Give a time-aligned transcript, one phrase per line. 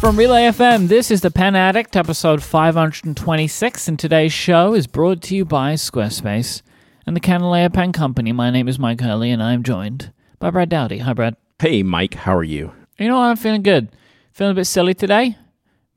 [0.00, 5.20] From Relay FM, this is The Pen Addict, episode 526, and today's show is brought
[5.24, 6.62] to you by Squarespace
[7.06, 8.32] and the Kanilea Pen Company.
[8.32, 10.98] My name is Myke Hurley, and I'm joined by Brad Dowdy.
[11.00, 11.36] Hi, Brad.
[11.58, 12.72] Hey, Myke, how are you?
[12.98, 13.24] You know what?
[13.24, 13.94] I'm feeling good.
[14.32, 15.36] Feeling a bit silly today.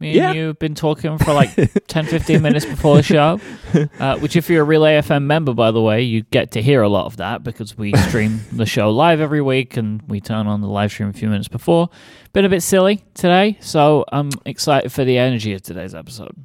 [0.04, 0.34] Me and Yeah.
[0.34, 1.50] you have been talking for like
[1.88, 3.40] 10, 15 minutes before the show,
[4.00, 6.82] uh, which, if you're a Relay FM member, by the way, you get to hear
[6.82, 10.46] a lot of that because we stream the show live every week and we turn
[10.48, 11.90] on the live stream a few minutes before.
[12.34, 16.36] Been a bit silly today, so I'm excited for the energy of today's episode.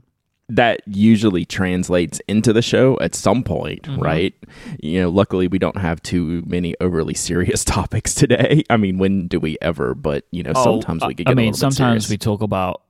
[0.51, 4.01] That usually translates into the show at some point, Mm-hmm.
[4.01, 4.34] right?
[4.81, 8.65] You know, luckily we don't have too many overly serious topics today.
[8.70, 9.95] I mean, when do we ever?
[9.95, 12.81] But you know, sometimes we get Oh, I a mean, sometimes we talk about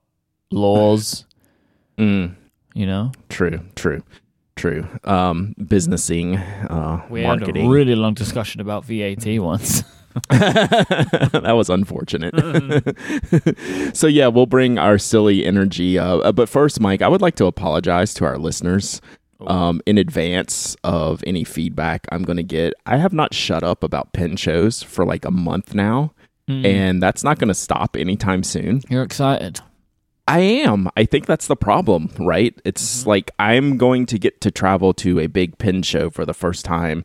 [0.51, 1.25] laws,
[1.99, 2.35] Mm,
[2.75, 3.11] you know?
[3.29, 4.03] true, true,
[4.57, 4.87] true.
[5.05, 6.37] Um, businessing,
[6.71, 9.83] uh, We had a really long discussion about VAT once.
[10.31, 12.35] that was unfortunate.
[13.97, 15.99] so yeah, we'll bring our silly energy.
[15.99, 19.01] Uh, uh, but first, Myke, I would like to apologize to our listeners
[19.47, 22.75] um, in advance of any feedback I'm going to get.
[22.87, 26.13] I have not shut up about pen shows for like a month now,
[26.49, 28.81] and that's not going to stop anytime soon.
[28.89, 29.61] You're excited.
[30.29, 30.91] I am.
[30.95, 32.55] I think that's the problem, right?
[32.67, 33.09] It's mm-hmm.
[33.09, 36.67] like I'm going to get to travel to a big pin show for the first
[36.67, 37.05] time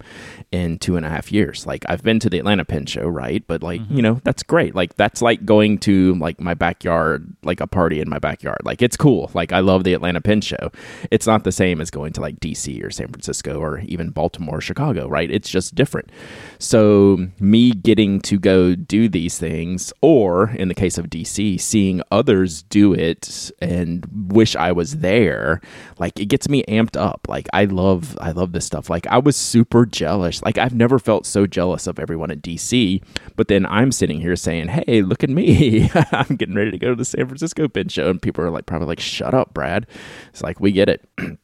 [0.51, 1.65] in two and a half years.
[1.65, 3.41] Like I've been to the Atlanta pin show, right?
[3.47, 3.97] But like, you mm-hmm.
[4.01, 4.75] know, that's great.
[4.75, 8.59] Like that's like going to like my backyard, like a party in my backyard.
[8.65, 9.31] Like it's cool.
[9.33, 10.69] Like I love the Atlanta pin show.
[11.09, 14.57] It's not the same as going to like DC or San Francisco or even Baltimore
[14.57, 15.31] or Chicago, right?
[15.31, 16.11] It's just different.
[16.59, 22.01] So me getting to go do these things, or in the case of DC, seeing
[22.11, 23.12] others do it
[23.59, 25.61] and wish I was there,
[25.99, 27.27] like it gets me amped up.
[27.27, 28.89] Like I love I love this stuff.
[28.89, 30.41] Like I was super jealous.
[30.43, 33.01] Like I've never felt so jealous of everyone in DC.
[33.35, 35.89] But then I'm sitting here saying, Hey, look at me.
[36.11, 38.09] I'm getting ready to go to the San Francisco pin show.
[38.09, 39.87] And people are like probably like, Shut up, Brad.
[40.29, 41.07] It's like we get it.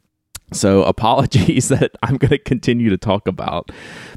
[0.51, 3.72] So apologies that I'm going to continue to talk about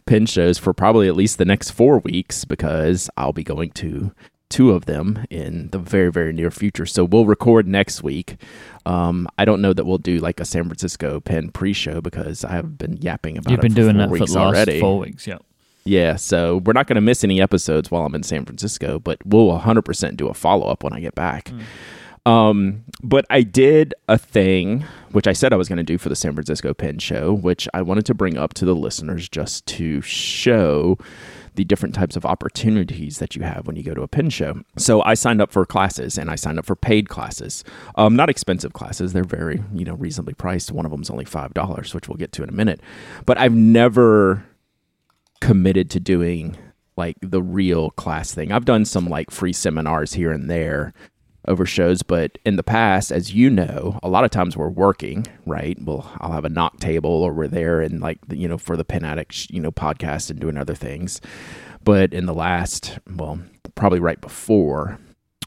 [0.06, 4.12] pin shows for probably at least the next four weeks because I'll be going to
[4.52, 6.86] two of them in the very very near future.
[6.86, 8.36] So we'll record next week.
[8.84, 12.52] Um, I don't know that we'll do like a San Francisco pin pre-show because I
[12.52, 14.54] have been yapping about You've it been for doing four that for weeks the last
[14.54, 14.80] already.
[14.80, 15.38] four weeks, yeah.
[15.84, 19.18] Yeah, so we're not going to miss any episodes while I'm in San Francisco, but
[19.24, 21.50] we'll 100% do a follow up when I get back.
[22.24, 26.08] Um, but I did a thing which I said I was going to do for
[26.08, 29.66] the San Francisco Pen Show, which I wanted to bring up to the listeners just
[29.66, 30.98] to show
[31.54, 34.62] the different types of opportunities that you have when you go to a pin show.
[34.76, 37.62] So I signed up for classes and I signed up for paid classes.
[37.94, 39.12] Um, not expensive classes.
[39.12, 40.72] They're very, you know, reasonably priced.
[40.72, 42.80] One of them's only $5, which we'll get to in a minute.
[43.26, 44.44] But I've never
[45.40, 46.56] committed to doing
[46.96, 48.52] like the real class thing.
[48.52, 50.92] I've done some like free seminars here and there
[51.48, 55.26] over shows, but in the past, as you know, a lot of times we're working,
[55.44, 55.76] right?
[55.82, 58.84] Well, I'll have a Nock table or we're there and like, you know, for the
[58.84, 61.20] Pen Addict, you know, podcast and doing other things.
[61.82, 63.40] But in the last, well,
[63.74, 64.98] probably right before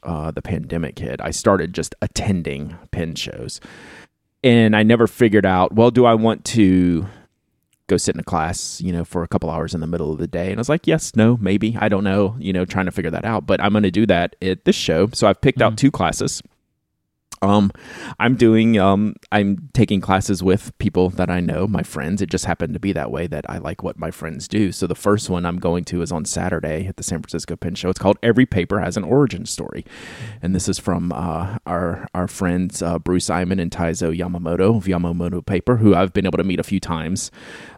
[0.04, 3.62] uh, the pandemic hit, I started just attending pen shows.
[4.44, 7.08] And I never figured out, well, do I want to
[7.88, 10.18] go sit in a class, you know, for a couple hours in the middle of
[10.18, 10.50] the day.
[10.50, 11.78] And I was like, yes, no, maybe.
[11.80, 13.46] I don't know, you know, trying to figure that out.
[13.46, 15.08] But I'm going to do that at this show.
[15.14, 15.78] So I've picked out mm.
[15.78, 16.42] two classes.
[17.46, 17.72] Um,
[18.20, 22.22] I'm doing, um, I'm taking classes with people that I know, my friends.
[22.22, 24.72] It just happened to be that way that I like what my friends do.
[24.72, 27.76] So the first one I'm going to is on Saturday at the San Francisco Pen
[27.76, 27.90] Show.
[27.90, 29.86] It's called Every Paper Has an Origin Story.
[30.42, 34.86] And this is from uh, our, our friends, uh, Bruce Simon and Taizo Yamamoto of
[34.86, 37.32] Yamamoto Paper, who I've been able to meet a few times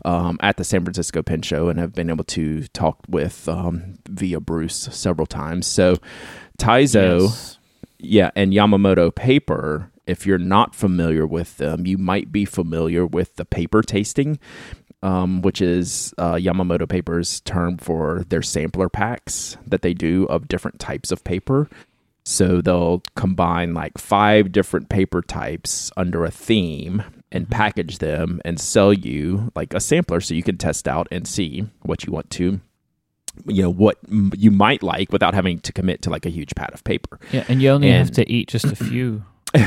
[0.05, 3.95] um, at the San Francisco Pen Show and have been able to talk with um,
[4.07, 5.67] via Bruce several times.
[5.67, 5.97] So
[6.57, 7.56] Taizo Yes.
[7.99, 13.35] Yeah, and Yamamoto paper, if you're not familiar with them, you might be familiar with
[13.35, 14.39] the paper tasting,
[15.01, 20.47] um, which is uh, Yamamoto paper's term for their sampler packs that they do of
[20.47, 21.69] different types of paper.
[22.23, 28.59] So they'll combine like five different paper types under a theme and package them and
[28.59, 32.29] sell you like a sampler so you can test out and see what you want
[32.31, 32.59] to
[33.45, 36.53] you know what m- you might like without having to commit to like a huge
[36.55, 39.23] pad of paper Yeah, and you only have to eat just a few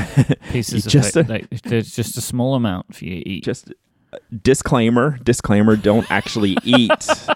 [0.51, 1.27] pieces Just it.
[1.27, 3.43] a- Like, there's just a small amount for you to eat.
[3.43, 3.73] just
[4.13, 6.89] uh, disclaimer disclaimer don't actually eat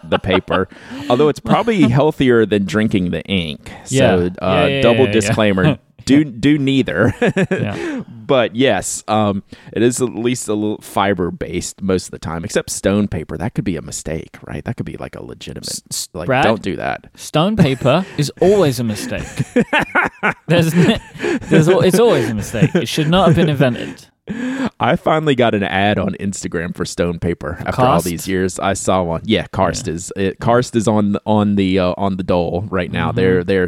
[0.03, 0.67] the paper
[1.09, 4.13] although it's probably healthier than drinking the ink so Yeah.
[4.13, 7.13] uh, Yeah, yeah, double disclaimer do do neither.
[7.51, 8.03] Yeah.
[8.07, 9.43] but yes, um,
[9.73, 12.43] it is at least a little fiber based most of the time.
[12.43, 14.63] Except stone paper, that could be a mistake, right?
[14.65, 15.69] That could be like a legitimate.
[15.91, 16.43] S- Like, Brad?
[16.43, 17.09] don't do that.
[17.15, 19.27] Stone paper is always a mistake.
[20.47, 22.73] there's, there's, it's always a mistake.
[22.75, 24.07] It should not have been invented.
[24.27, 28.57] I finally got an ad on Instagram for stone paper after all these years.
[28.59, 29.21] I saw one.
[29.25, 33.09] Yeah, Karst is it, Karst is on on the uh, on the dole right now.
[33.09, 33.17] Mm-hmm.
[33.17, 33.67] They're they're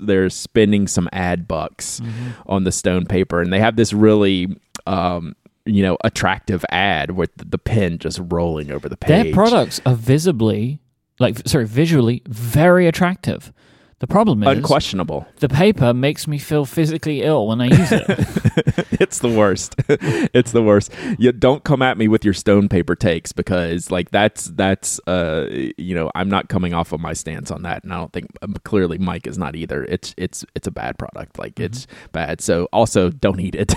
[0.00, 2.28] they're spending some ad bucks Mm-hmm.
[2.46, 4.56] on the stone paper, and they have this really
[4.86, 5.34] um,
[5.66, 9.24] you know attractive ad with the, the pen just rolling over the page.
[9.24, 10.80] Their products are visibly,
[11.18, 13.52] like, sorry, visually very attractive.
[14.00, 15.26] The problem is unquestionable.
[15.40, 18.04] the paper makes me feel physically ill when I use it.
[19.00, 19.74] it's the worst.
[19.88, 20.92] it's the worst.
[21.18, 25.48] You don't come at me with your stone paper takes because like that's that's uh
[25.76, 28.28] you know I'm not coming off of my stance on that, and I don't think
[28.42, 29.82] um, clearly Myke is not either.
[29.84, 31.36] It's it's it's a bad product.
[31.36, 32.40] Like it's bad.
[32.40, 33.74] So also don't eat it.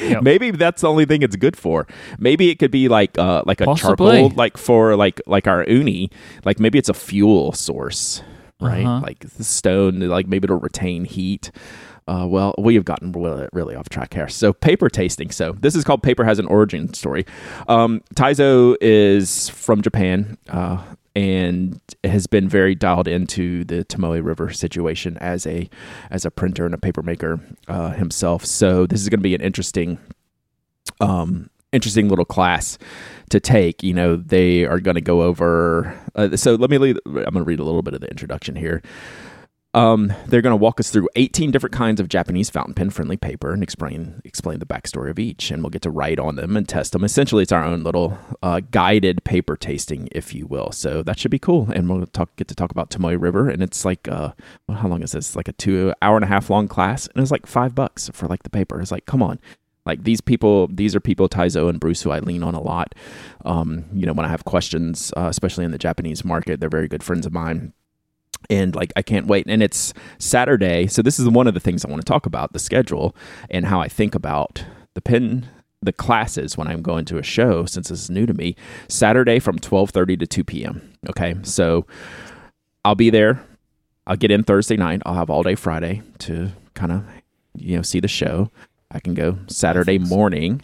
[0.22, 1.86] Maybe that's the only thing it's good for.
[2.18, 4.12] Maybe it could be like uh like a Possibly.
[4.22, 6.10] charcoal like for like like our uni.
[6.46, 8.22] Like maybe it's a fuel source.
[8.62, 9.00] Right, Uh-huh.
[9.02, 11.50] like the stone, like maybe it'll retain heat.
[12.08, 14.28] Uh, well, we have gotten really, really off track here.
[14.28, 15.30] So, paper tasting.
[15.30, 17.24] So, this is called Paper Has an Origin Story.
[17.68, 20.82] Um, Taizo is from Japan uh,
[21.14, 25.70] and has been very dialed into the Tomoe River situation as a
[26.10, 27.38] as a printer and a paper maker
[27.68, 28.44] uh, himself.
[28.44, 29.98] So, this is going to be an interesting
[31.00, 32.78] um, interesting little class
[33.30, 33.82] to take.
[33.82, 35.98] You know, they are going to go over.
[36.14, 36.78] Uh, so let me.
[36.78, 38.82] Lead, I'm going to read a little bit of the introduction here.
[39.74, 43.16] Um, they're going to walk us through 18 different kinds of Japanese fountain pen friendly
[43.16, 46.58] paper and explain explain the backstory of each, and we'll get to write on them
[46.58, 47.04] and test them.
[47.04, 50.72] Essentially, it's our own little uh, guided paper tasting, if you will.
[50.72, 53.62] So that should be cool, and we'll talk get to talk about Tomoe River, and
[53.62, 54.32] it's like uh,
[54.68, 55.34] well, how long is this?
[55.34, 58.26] Like a two hour and a half long class, and it's like five bucks for
[58.26, 58.78] like the paper.
[58.78, 59.40] It's like, come on,
[59.84, 62.94] like these people, these are people Taizo and Bruce who I lean on a lot.
[63.44, 66.88] Um, you know, when I have questions, uh, especially in the Japanese market, they're very
[66.88, 67.72] good friends of mine.
[68.50, 69.46] And like, I can't wait.
[69.48, 70.86] And it's Saturday.
[70.86, 73.14] So, this is one of the things I want to talk about the schedule
[73.50, 74.64] and how I think about
[74.94, 75.48] the pin
[75.82, 78.54] the classes when I'm going to a show since this is new to me.
[78.88, 80.92] Saturday from 12:30 to 2 p.m.
[81.08, 81.34] Okay?
[81.42, 81.86] So
[82.84, 83.44] I'll be there.
[84.06, 85.02] I'll get in Thursday night.
[85.04, 87.04] I'll have all day Friday to kind of
[87.54, 88.50] you know see the show.
[88.92, 90.62] I can go Saturday morning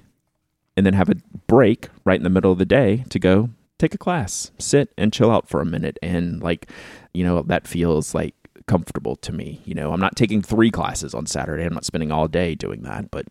[0.77, 1.17] and then have a
[1.47, 5.13] break right in the middle of the day to go take a class, sit and
[5.13, 6.71] chill out for a minute and like
[7.15, 8.35] you know that feels like
[8.67, 9.63] comfortable to me.
[9.65, 11.65] You know, I'm not taking 3 classes on Saturday.
[11.65, 13.27] I'm not spending all day doing that, but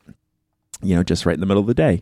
[0.81, 2.01] you know, just right in the middle of the day.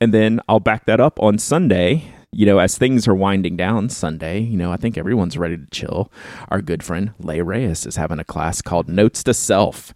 [0.00, 2.04] And then I'll back that up on Sunday.
[2.32, 5.66] You know, as things are winding down Sunday, you know, I think everyone's ready to
[5.72, 6.12] chill.
[6.48, 9.92] Our good friend Leigh Reyes is having a class called Notes to Self.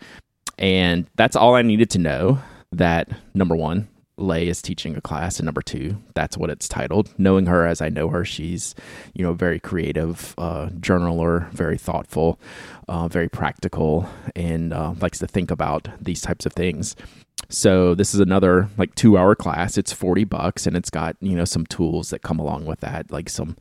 [0.58, 2.38] And that's all I needed to know
[2.72, 7.12] that number one, Leigh is teaching a class, and number two, that's what it's titled.
[7.18, 8.74] Knowing her as I know her, she's,
[9.12, 12.38] you know, very creative uh, journaler, very thoughtful,
[12.86, 16.94] uh, very practical, and uh, likes to think about these types of things.
[17.48, 19.76] So this is another like two hour class.
[19.76, 23.10] It's 40 bucks and it's got, you know, some tools that come along with that,
[23.10, 23.56] like some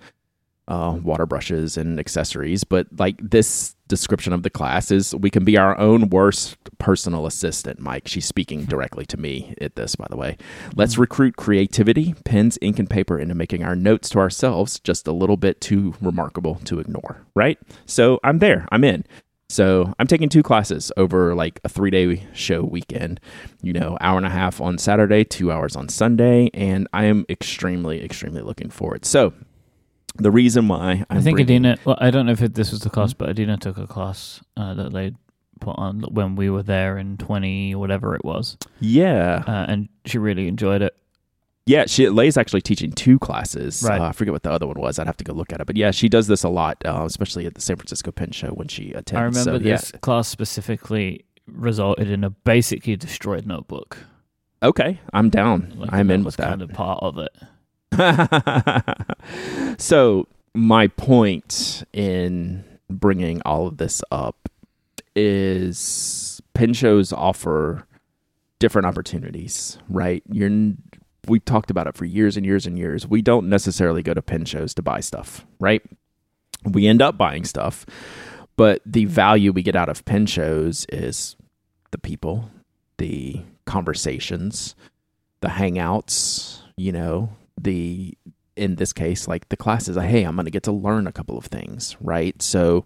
[0.68, 2.64] uh, water brushes and accessories.
[2.64, 7.26] But like this description of the class is we can be our own worst personal
[7.26, 8.08] assistant, Myke.
[8.08, 10.38] She's speaking directly to me at this, by the way.
[10.76, 15.12] Let's recruit creativity, pens, ink, and paper into making our notes to ourselves just a
[15.12, 17.60] little bit too remarkable to ignore, right?
[17.86, 18.68] So I'm there.
[18.72, 19.06] I'm in.
[19.50, 23.20] So I'm taking two classes over like a three day show weekend,
[23.62, 27.26] you know, hour and a half on Saturday, two hours on Sunday, and I am
[27.30, 29.06] extremely, extremely looking forward.
[29.06, 29.34] So
[30.16, 31.78] the reason why I'm I think bringing- Adina.
[31.86, 34.42] Well, I don't know if it, this was the class, but Adina took a class
[34.58, 35.14] uh, that they
[35.60, 40.18] put on when we were there in twenty whatever it was, yeah, uh, and she
[40.18, 40.96] really enjoyed it.
[41.66, 43.82] yeah, she Leigh's actually teaching two classes.
[43.88, 44.02] Right.
[44.02, 45.00] Uh, I forget what the other one was.
[45.00, 47.04] I'd have to go look at it, but yeah, she does this a lot, uh,
[47.06, 49.14] especially at the San Francisco Pen Show when she attends.
[49.14, 49.78] I remember so, yeah.
[49.78, 53.98] this class specifically resulted in a basically destroyed notebook.
[54.62, 55.74] Okay, I'm down.
[55.78, 56.50] Like, I'm in with that.
[56.50, 57.32] Kind of part of it.
[59.78, 64.50] so my point in bringing all of this up
[65.16, 67.88] is pen shows offer
[68.60, 70.24] different opportunities right?
[70.32, 70.74] You're
[71.28, 73.08] we talked about it for years and years and years.
[73.08, 75.82] We don't necessarily go to pen shows to buy stuff right?
[76.66, 77.86] We end up buying stuff
[78.56, 81.36] but the value we get out of pen shows is
[81.92, 82.50] the people
[82.98, 84.76] the conversations
[85.42, 87.30] the hangouts you know
[87.60, 88.18] the
[88.56, 91.38] in this case like the classes hey i'm going to get to learn a couple
[91.38, 92.86] of things right so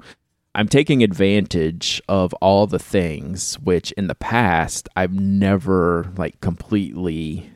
[0.55, 7.51] I'm taking advantage of all the things which in the past I've never like completely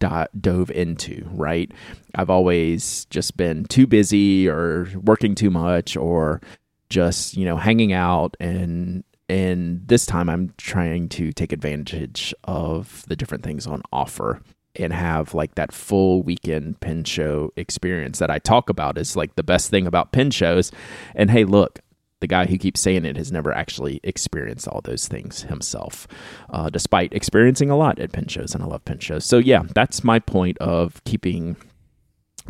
[0.00, 1.70] do- dove into, right?
[2.16, 6.40] I've always just been too busy or working too much or
[6.88, 13.04] just, you know, hanging out and and this time I'm trying to take advantage of
[13.06, 14.42] the different things on offer
[14.76, 19.34] and have like that full weekend pin show experience that I talk about is like
[19.34, 20.70] the best thing about pin shows.
[21.14, 21.80] And hey, look,
[22.20, 26.06] the guy who keeps saying it has never actually experienced all those things himself,
[26.50, 28.54] uh, despite experiencing a lot at pin shows.
[28.54, 29.24] And I love pin shows.
[29.24, 31.56] So, yeah, that's my point of keeping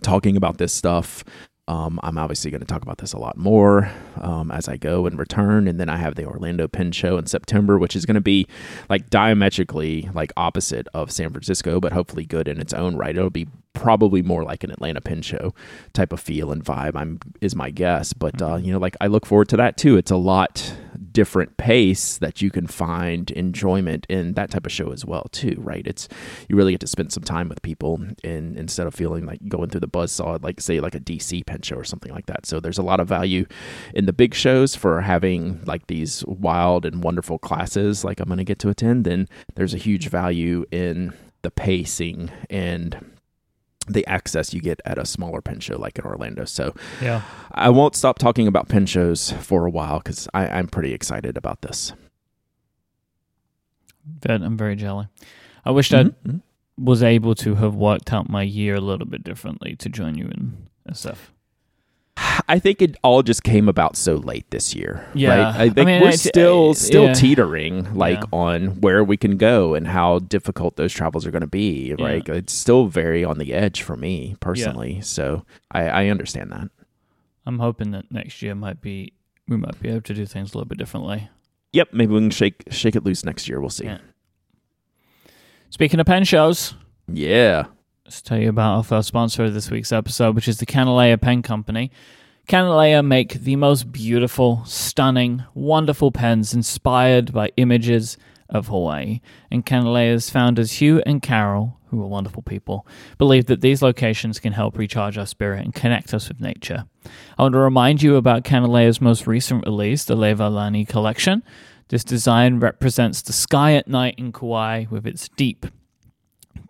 [0.03, 1.25] talking about this stuff
[1.71, 3.89] um, I'm obviously going to talk about this a lot more
[4.21, 7.27] um, as I go and return, and then I have the Orlando Pin Show in
[7.27, 8.49] September, which is going to be
[8.89, 13.17] like diametrically like opposite of San Francisco, but hopefully good in its own right.
[13.17, 15.55] It'll be probably more like an Atlanta Pin Show
[15.93, 16.97] type of feel and vibe.
[16.97, 18.65] I'm is my guess, but uh, mm-hmm.
[18.65, 19.97] you know, like I look forward to that too.
[19.97, 20.75] It's a lot
[21.13, 25.57] different pace that you can find enjoyment in that type of show as well too
[25.59, 25.87] right?
[25.87, 26.09] It's
[26.49, 29.71] you really get to spend some time with people and instead of feeling like going
[29.71, 32.47] through the buzz saw like say like a dc pen show or something like that.
[32.47, 33.47] So there's a lot of value
[33.95, 38.39] in the big shows for having like these wild and wonderful classes like i'm going
[38.39, 41.13] to get to attend then there's a huge value in
[41.43, 42.99] the pacing and
[43.93, 46.45] the access you get at a smaller pen show like in Orlando.
[46.45, 50.93] So yeah, I won't stop talking about pen shows for a while because I'm pretty
[50.93, 51.93] excited about this.
[54.21, 55.09] But I'm very jelly.
[55.65, 56.09] I wish mm-hmm.
[56.09, 56.85] I mm-hmm.
[56.85, 60.27] was able to have worked out my year a little bit differently to join you
[60.27, 61.17] in SF.
[62.49, 65.07] I think it all just came about so late this year.
[65.15, 65.55] Yeah, right?
[65.55, 67.15] I think I mean, we're uh, still still yeah.
[67.15, 68.27] teetering like yeah.
[68.33, 71.95] on where we can go and how difficult those travels are going to be.
[71.97, 72.05] Yeah.
[72.05, 75.01] Like it's still very on the edge for me personally.
[75.01, 76.69] So I, I understand that.
[77.47, 79.15] I'm hoping that next year might be
[79.49, 81.29] we might be able to do things a little bit differently.
[81.73, 83.61] Yep, maybe we can shake shake it loose next year.
[83.61, 83.91] We'll see.
[85.71, 86.75] Speaking of pen shows,
[87.09, 87.67] yeah.
[88.11, 91.21] Let's tell you about our first sponsor of this week's episode, which is the Kanilea
[91.21, 91.93] Pen Company.
[92.49, 99.21] Kanilea make the most beautiful, stunning, wonderful pens inspired by images of Hawaii.
[99.49, 102.85] And Kanilea's founders, Hugh and Carol, who are wonderful people,
[103.17, 106.87] believe that these locations can help recharge our spirit and connect us with nature.
[107.39, 111.45] I want to remind you about Kanilea's most recent release, the Leilani collection.
[111.91, 115.65] This design represents the sky at night in Kauai with its deep,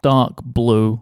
[0.03, 1.01] dark blue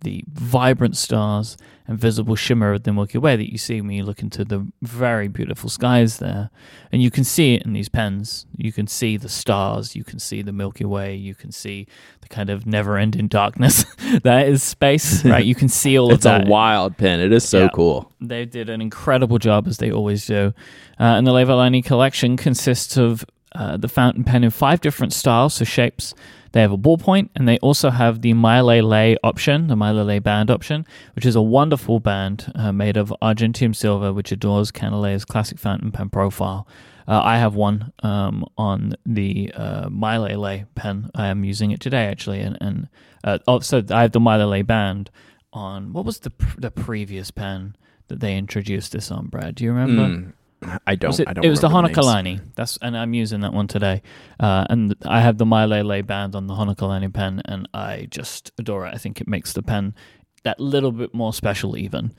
[0.00, 4.04] the vibrant stars and visible shimmer of the Milky Way that you see when you
[4.04, 6.50] look into the very beautiful skies there.
[6.92, 8.46] And you can see it in these pens.
[8.56, 11.86] You can see the stars, you can see the Milky Way, you can see
[12.20, 13.84] the kind of never ending darkness
[14.22, 15.44] that is space, right?
[15.44, 16.42] You can see all of that.
[16.42, 17.20] It's a wild pen.
[17.20, 17.68] It is so yeah.
[17.74, 18.12] cool.
[18.20, 20.52] They did an incredible job, as they always do.
[21.00, 23.24] Uh, and the Leilani collection consists of
[23.58, 26.14] uh, the fountain pen in five different styles, so shapes.
[26.52, 30.86] They have a ballpoint, and they also have the Mailele option, the Mailele band option,
[31.14, 35.90] which is a wonderful band uh, made of argentium silver, which adores Kanilea's classic fountain
[35.92, 36.66] pen profile.
[37.06, 41.10] Uh, I have one um, on the uh, Mailele pen.
[41.14, 42.88] I am using it today, actually, and, and
[43.24, 45.10] uh, oh, so I have the Mailele band
[45.52, 45.92] on.
[45.92, 47.76] What was the pr- the previous pen
[48.08, 49.54] that they introduced this on, Brad?
[49.56, 50.02] Do you remember?
[50.02, 50.32] Mm,
[50.86, 51.18] I don't.
[51.18, 52.40] It, I don't it was the Hanakalani.
[52.56, 54.02] That's and I'm using that one today.
[54.40, 58.86] Uh, and I have the Mailele band on the Hanakalani pen, and I just adore
[58.86, 58.94] it.
[58.94, 59.94] I think it makes the pen
[60.48, 62.10] that little bit more special even.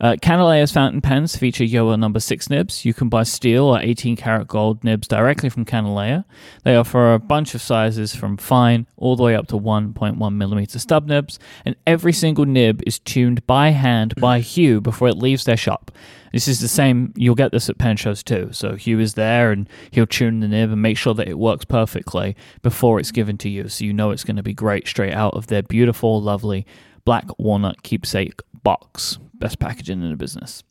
[0.00, 2.84] Uh, Kanilea's fountain pens feature Jowo number 6 nibs.
[2.84, 6.24] You can buy steel or 18 karat gold nibs directly from Kanilea.
[6.64, 10.80] They offer a bunch of sizes from fine all the way up to 1.1 millimeter
[10.80, 15.44] stub nibs, and every single nib is tuned by hand by Hugh before it leaves
[15.44, 15.92] their shop.
[16.32, 17.14] This is the same.
[17.16, 18.48] You'll get this at pen shows too.
[18.50, 21.64] So Hugh is there, and he'll tune the nib and make sure that it works
[21.64, 25.14] perfectly before it's given to you, so you know it's going to be great straight
[25.14, 26.66] out of their beautiful, lovely
[27.06, 29.18] black walnut keepsake box.
[29.32, 30.62] Best packaging in the business.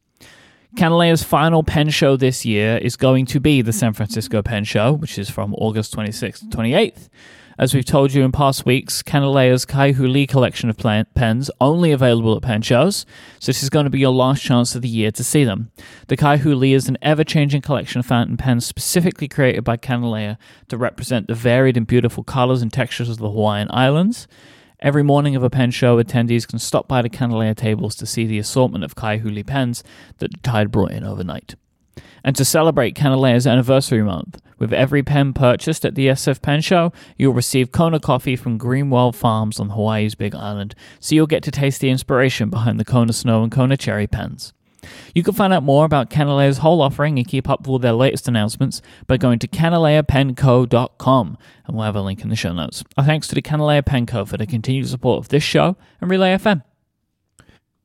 [0.75, 4.91] Kanilea's final pen show this year is going to be the San Francisco Pen Show,
[4.91, 7.07] which is from August 26th to 28th.
[7.57, 12.35] As we've told you in past weeks, Kanilea's Kai-Hu Lee collection of pens only available
[12.35, 13.05] at pen shows,
[13.39, 15.71] so this is going to be your last chance of the year to see them.
[16.07, 20.37] The Kai-Hu Lee is an ever-changing collection of fountain pens specifically created by Kanilea
[20.67, 24.27] to represent the varied and beautiful colors and textures of the Hawaiian Islands.
[24.81, 28.25] Every morning of a pen show, attendees can stop by the Kanilea tables to see
[28.25, 29.83] the assortment of Kai-Hu pens
[30.17, 31.55] that the tide brought in overnight.
[32.23, 36.91] And to celebrate Kanilea's anniversary month, with every pen purchased at the SF Pen Show,
[37.17, 41.51] you'll receive Kona coffee from Greenwell Farms on Hawaii's Big Island, so you'll get to
[41.51, 44.53] taste the inspiration behind the Kona Snow and Kona Cherry pens.
[45.13, 48.27] You can find out more about Kanilea's whole offering and keep up with their latest
[48.27, 52.83] announcements by going to kanileapenco.com, and we'll have a link in the show notes.
[52.97, 54.25] Our thanks to the Kanilea Pen Co.
[54.25, 56.63] for the continued support of this show and Relay FM.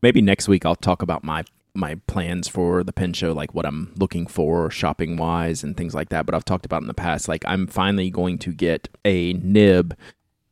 [0.02, 3.64] Maybe next week I'll talk about my my plans for the pen show, like what
[3.64, 6.26] I'm looking for shopping wise and things like that.
[6.26, 9.96] But I've talked about in the past, like I'm finally going to get a nib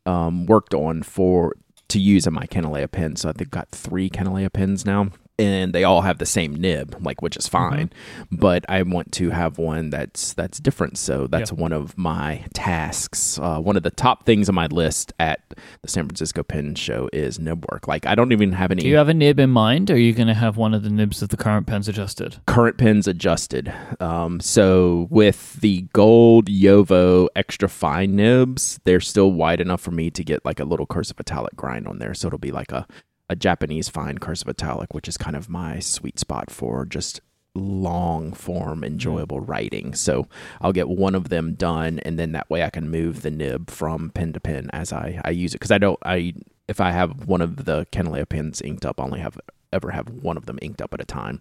[0.06, 1.54] um, worked on for
[1.88, 3.16] to use in my Kanilea pen.
[3.16, 7.22] So I've got three Kanilea pens now and they all have the same nib, like
[7.22, 7.88] which is fine.
[7.88, 8.36] Mm-hmm.
[8.36, 10.98] But I want to have one that's that's different.
[10.98, 13.38] So that's one of my tasks.
[13.38, 17.08] Uh, one of the top things on my list at the San Francisco Pen Show
[17.12, 17.86] is nib work.
[17.86, 18.82] Like I don't even have any.
[18.82, 20.82] Do you have a nib in mind, or are you going to have one of
[20.82, 22.36] the nibs of the current pens adjusted?
[22.46, 23.72] Current pens adjusted.
[24.00, 30.10] Um, so with the gold Jowo extra fine nibs, they're still wide enough for me
[30.10, 32.14] to get like a little cursive italic grind on there.
[32.14, 32.86] So it'll be like a
[33.28, 37.20] a Japanese fine cursive italic, which is kind of my sweet spot for just
[37.54, 39.94] long form enjoyable writing.
[39.94, 40.28] So
[40.60, 43.70] I'll get one of them done and then that way I can move the nib
[43.70, 45.60] from pen to pen as I, I use it.
[45.60, 46.34] Cause I don't, I,
[46.68, 49.38] if I have one of the Kanilea pens inked up, I only have
[49.72, 51.40] ever have one of them inked up at a time.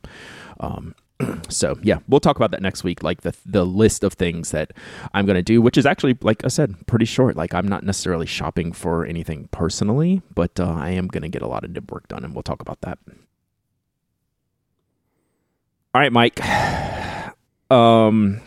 [0.60, 0.96] Um,
[1.50, 3.04] so yeah, we'll talk about that next week.
[3.04, 4.74] Like the the list of things that
[5.14, 7.36] I'm gonna do, which is actually, like I said, pretty short.
[7.36, 11.48] Like I'm not necessarily shopping for anything personally, but uh, I am gonna get a
[11.48, 13.00] lot of nib work done, and we'll talk about that.
[15.94, 16.44] All right, Myke.
[17.70, 18.40] Um,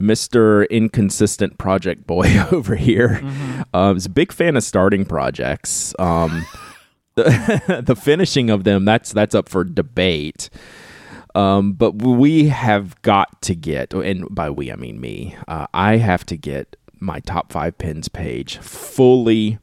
[0.00, 0.68] Mr.
[0.68, 3.62] Inconsistent Project Boy over here mm-hmm.
[3.74, 5.94] uh, is a big fan of starting projects.
[5.98, 6.46] Um,
[7.14, 10.50] the, the finishing of them that's that's up for debate.
[11.36, 15.98] Um, but we have got to get, and by we I mean me, uh, I
[15.98, 19.58] have to get my top five pins page fully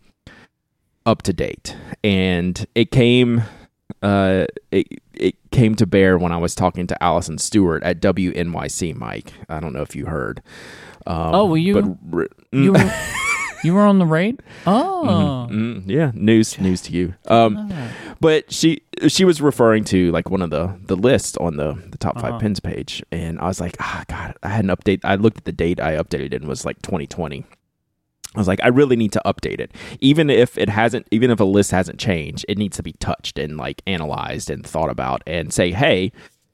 [1.03, 3.41] up to date, and it came,
[4.03, 8.95] uh, it it came to bear when I was talking to Alison Stewart at WNYC.
[8.95, 10.43] Myke, I don't know if you heard.
[11.07, 11.97] Um, oh, were you?
[12.05, 12.93] But, you were,
[13.63, 14.43] You were on the raid?
[14.67, 15.55] Oh, mm-hmm.
[15.55, 15.89] Mm-hmm.
[15.89, 16.11] yeah.
[16.13, 17.15] News, news to you.
[17.27, 17.91] Um, oh.
[18.19, 21.97] but she she was referring to like one of the the lists on the the
[21.97, 22.39] top 5 uh-huh.
[22.39, 24.99] pins page, and I was like, ah, God, I had an update.
[25.03, 27.45] I looked at the date I updated and was like 2020.
[28.35, 29.71] I was like, I really need to update it.
[29.99, 33.37] Even if it hasn't, even if a list hasn't changed, it needs to be touched
[33.37, 36.11] and like analyzed and thought about and say, hey,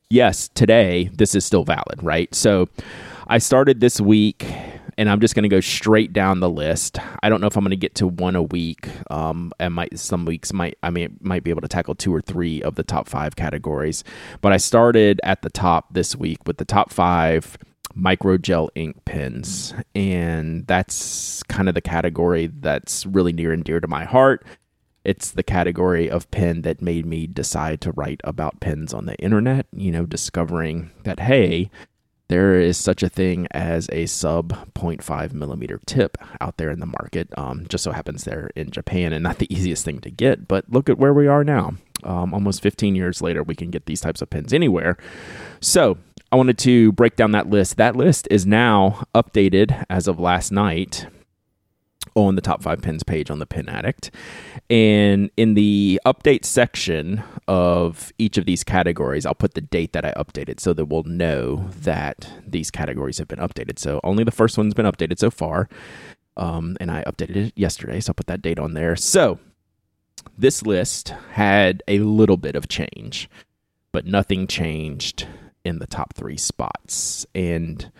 [0.09, 2.33] yes, today this is still valid, right?
[2.35, 2.67] So
[3.27, 4.45] I started this week
[4.99, 6.99] and I'm just going to go straight down the list.
[7.23, 8.89] I don't know if I'm going to get to one a week.
[9.09, 12.19] Um, and might some weeks might I mean might be able to tackle two or
[12.19, 14.03] three of the top five categories.
[14.41, 17.57] But I started at the top this week with the top five
[17.97, 23.87] microgel ink pens, and that's kind of the category that's really near and dear to
[23.87, 24.45] my heart.
[25.05, 29.15] It's the category of pen that made me decide to write about pens on the
[29.15, 31.71] internet, you know, discovering that, hey,
[32.29, 36.85] there is such a thing as a sub 0.5 millimeter tip out there in the
[36.85, 37.27] market.
[37.37, 40.65] Um, just so happens they're in Japan and not the easiest thing to get, but
[40.69, 41.73] look at where we are now.
[42.03, 44.95] Um, almost 15 years later, we can get these types of pins anywhere.
[45.59, 45.97] So
[46.31, 47.77] I wanted to break down that list.
[47.77, 51.07] That list is now updated as of last night
[52.15, 54.11] on the top five pins page on the Pen Addict.
[54.69, 60.05] And in the update section of each of these categories, I'll put the date that
[60.05, 63.79] I updated so that we'll know that these categories have been updated.
[63.79, 65.69] So only the first one's been updated so far.
[66.37, 68.95] Um, and I updated it yesterday, so I'll put that date on there.
[68.95, 69.39] So
[70.37, 73.29] this list had a little bit of change,
[73.91, 75.27] but nothing changed
[75.65, 77.25] in the top three spots.
[77.35, 77.91] And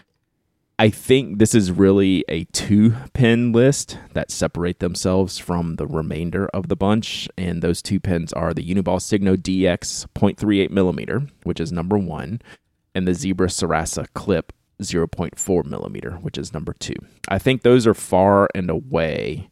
[0.82, 6.48] I think this is really a two pin list that separate themselves from the remainder
[6.54, 7.28] of the bunch.
[7.38, 12.42] And those two pins are the Uniball Signo DX 0.38 millimeter, which is number one,
[12.96, 16.96] and the Zebra Sarasa Clip 0.4 millimeter, which is number two.
[17.28, 19.50] I think those are far and away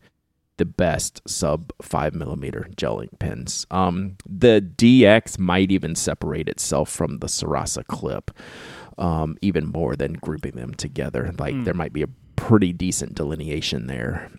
[0.55, 3.11] the best sub 5 millimeter gel ink.
[3.69, 8.31] Um, the DX might even separate itself from the Sarasa Clip
[8.97, 11.33] um, even more than grouping them together.
[11.37, 11.65] Like mm.
[11.65, 14.31] there might be a pretty decent delineation there.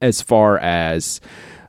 [0.00, 1.20] As far as,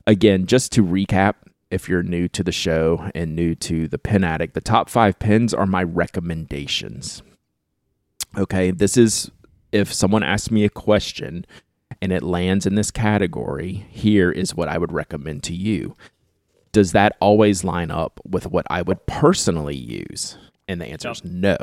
[0.06, 1.34] again, just to recap,
[1.70, 5.18] if you're new to the show and new to the Pen Addict, the top five
[5.18, 7.22] pens are my recommendations.
[8.36, 9.30] Okay, this is
[9.72, 11.46] if someone asks me a question
[12.00, 15.96] and it lands in this category, here is what I would recommend to you.
[16.72, 20.38] Does that always line up with what I would personally use?
[20.68, 21.58] And the answer is no.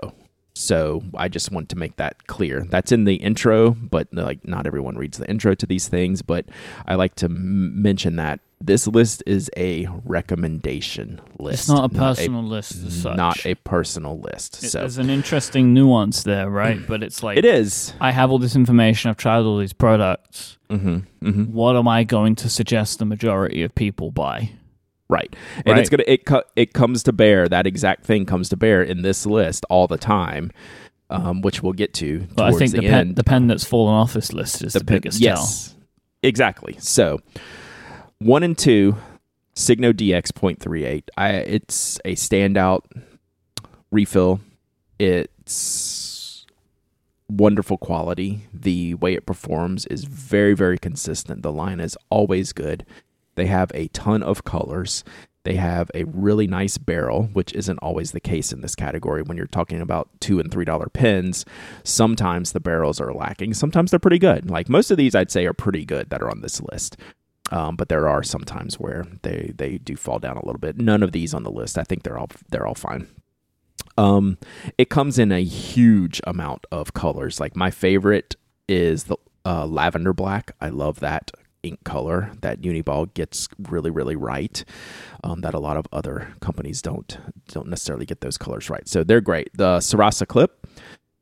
[0.60, 2.66] So I just want to make that clear.
[2.70, 6.22] That's in the intro, but like not everyone reads the intro to these things.
[6.22, 6.48] But
[6.86, 11.62] I like to m- mention that this list is a recommendation list.
[11.62, 13.16] It's not a personal list as such.
[13.16, 14.62] Not a personal list.
[14.64, 16.86] It- so There's an interesting nuance there, right?
[16.86, 17.94] But it's like it is.
[18.02, 19.10] I have all this information.
[19.10, 20.58] I've tried all these products.
[20.70, 21.44] Mm-hmm, mm-hmm.
[21.54, 24.52] What am I going to suggest the majority of people buy?
[25.10, 25.36] Right.
[25.66, 26.24] And it's gonna it
[26.56, 29.98] it comes to bear that exact thing comes to bear in this list all the
[29.98, 30.52] time,
[31.10, 32.28] um, which we'll get to.
[32.36, 33.16] But I think the, the, pen, end.
[33.16, 35.38] the pen that's fallen off this list is the, pen- biggest tell.
[35.38, 35.76] yes,
[36.22, 36.76] exactly.
[36.80, 37.22] So
[38.20, 38.98] one and two,
[39.56, 41.04] Signo DX 0.38.
[41.18, 42.82] I it's a standout
[43.90, 44.42] refill.
[45.00, 46.46] It's
[47.28, 48.42] wonderful quality.
[48.54, 51.42] The way it performs is very very consistent.
[51.42, 52.86] The line is always good.
[53.40, 55.06] They have a ton of colors.
[55.44, 59.22] They have a really nice barrel, which isn't always the case in this category.
[59.22, 61.46] When you're talking about two and three dollar pins.
[61.86, 63.54] sometimes the barrels are lacking.
[63.54, 64.52] Sometimes they're pretty good.
[64.52, 66.98] Like most of these, I'd say are pretty good that are on this list.
[67.50, 70.78] Um, but there are some times where they they do fall down a little bit.
[70.78, 71.78] None of these on the list.
[71.78, 73.08] I think they're all they're all fine.
[73.98, 74.38] Um,
[74.78, 77.40] it comes in a huge amount of colors.
[77.40, 78.36] Like my favorite
[78.68, 80.52] is the uh, lavender black.
[80.60, 81.32] I love that
[81.64, 84.64] ink color that Uniball gets really really right.
[85.24, 87.18] Um, that a lot of other companies don't
[87.50, 88.88] don't necessarily get those colors right.
[88.88, 89.50] So they're great.
[89.56, 90.68] The Sarasa clip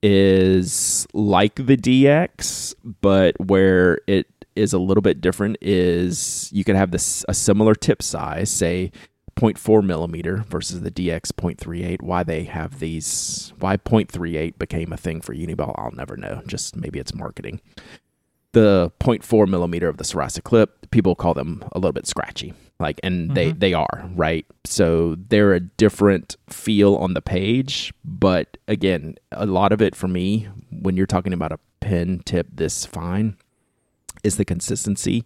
[0.03, 6.75] is like the DX, but where it is a little bit different is you could
[6.75, 8.91] have this a similar tip size, say
[9.37, 12.01] 0.4 millimeter versus the DX 0.38.
[12.01, 16.41] Why they have these, why 0.38 became a thing for Uniball, I'll never know.
[16.47, 17.61] Just maybe it's marketing.
[18.57, 22.55] The 0.4 millimeter of the Sarasa clip, people call them a little bit scratchy.
[22.79, 24.47] Like, and they they are right.
[24.65, 30.07] So they're a different feel on the page, but again, a lot of it for
[30.07, 33.37] me when you're talking about a pen tip this fine
[34.23, 35.23] is the consistency.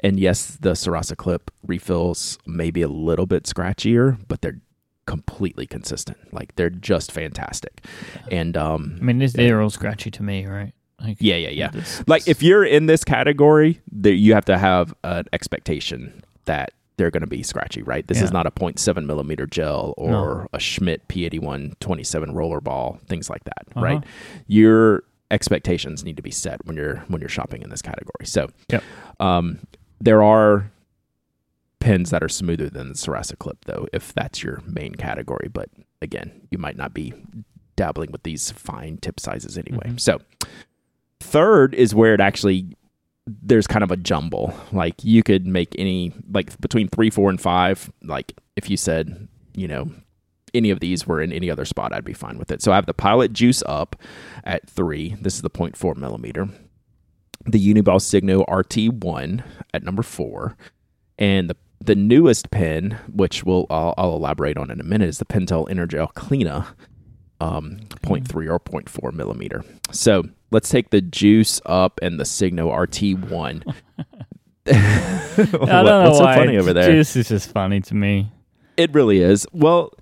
[0.00, 4.60] And yes, the Sarasa clip refills maybe a little bit scratchier, but they're
[5.06, 6.18] completely consistent.
[6.30, 7.84] Like they're just fantastic.
[8.30, 10.72] And um I mean, this, they're all scratchy to me, right?
[11.00, 11.84] Like, yeah, yeah, yeah.
[12.06, 17.10] Like if you're in this category, there you have to have an expectation that they're
[17.10, 18.06] going to be scratchy, right?
[18.06, 23.28] This is not a 0.7 millimeter gel or a Schmidt P81 27 roller ball, things
[23.28, 23.82] like that, Uh-huh.
[23.84, 24.04] right?
[24.46, 28.24] Your expectations need to be set when you're when you're shopping in this category.
[28.24, 28.82] So, Yep.
[29.20, 29.58] um,
[30.00, 30.70] there are
[31.80, 35.48] pens that are smoother than the Sarasa clip, though, if that's your main category.
[35.52, 35.68] But
[36.00, 37.12] again, you might not be
[37.76, 39.88] dabbling with these fine tip sizes anyway.
[39.90, 40.00] Mhm.
[40.00, 40.22] So,
[41.20, 42.76] third is where it actually
[43.26, 44.54] there's kind of a jumble.
[44.72, 47.90] Like you could make any like between three, four, and five.
[48.02, 49.90] Like if you said, you know,
[50.54, 52.62] any of these were in any other spot, I'd be fine with it.
[52.62, 53.96] So I have the Pilot Juice up
[54.44, 55.16] at three.
[55.20, 56.48] This is the 0.4 millimeter.
[57.44, 60.56] The Uniball Signo RT1 at number four,
[61.18, 65.18] and the the newest pen, which we'll I'll, I'll elaborate on in a minute, is
[65.18, 66.74] the Pentel Energel Clena,
[67.40, 69.64] um, 0.3 or 0.4 millimeter.
[69.90, 73.74] So let's take the Juice up and the Signo RT1.
[74.68, 74.72] I
[75.36, 76.90] don't know What's so funny over there?
[76.90, 78.30] Juice is just funny to me.
[78.76, 79.46] It really is.
[79.52, 79.92] Well,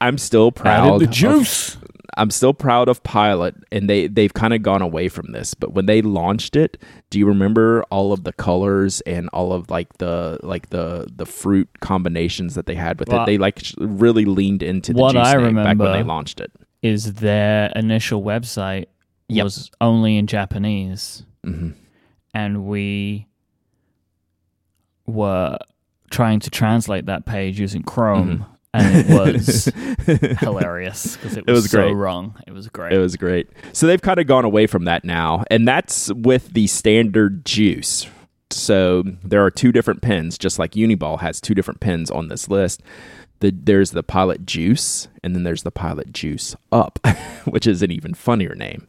[0.00, 1.00] I'm still proud.
[1.00, 1.76] The of- juice.
[2.14, 5.54] I'm still proud of Pilot, and they they've kind of gone away from this.
[5.54, 6.76] But when they launched it,
[7.08, 11.24] do you remember all of the colors and all of like the like the the
[11.24, 13.26] fruit combinations that they had with Well, it?
[13.26, 16.52] They like really leaned into the what juice I name back when they launched it.
[16.82, 18.86] Is their initial website
[19.28, 19.44] Yep.
[19.44, 21.70] was only in Japanese, hmm
[22.34, 23.26] and we
[25.06, 25.58] were
[26.10, 28.46] trying to translate that page using Chrome, Mhm.
[28.74, 29.64] and it was
[30.40, 31.92] hilarious because it was, was so great.
[31.94, 32.34] wrong.
[32.46, 32.92] It was great.
[32.92, 33.48] It was great.
[33.72, 38.06] So they've kind of gone away from that now, and that's with the standard juice.
[38.50, 42.48] So there are two different pens, just like Uniball has two different pens on this
[42.48, 42.82] list.
[43.42, 47.00] The, there's the Pilot Juice, and then there's the Pilot Juice Up,
[47.44, 48.86] which is an even funnier name.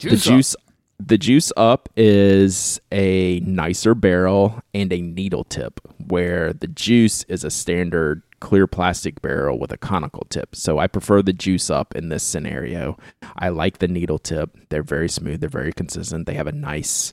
[0.00, 0.62] the Juice Up.
[0.98, 7.44] the juice up is a nicer barrel and a needle tip where the juice is
[7.44, 10.56] a standard clear plastic barrel with a conical tip.
[10.56, 12.96] So i prefer the juice up in this scenario.
[13.36, 14.56] I like the needle tip.
[14.70, 15.40] They're very smooth.
[15.40, 16.26] They're very consistent.
[16.26, 17.12] They have a nice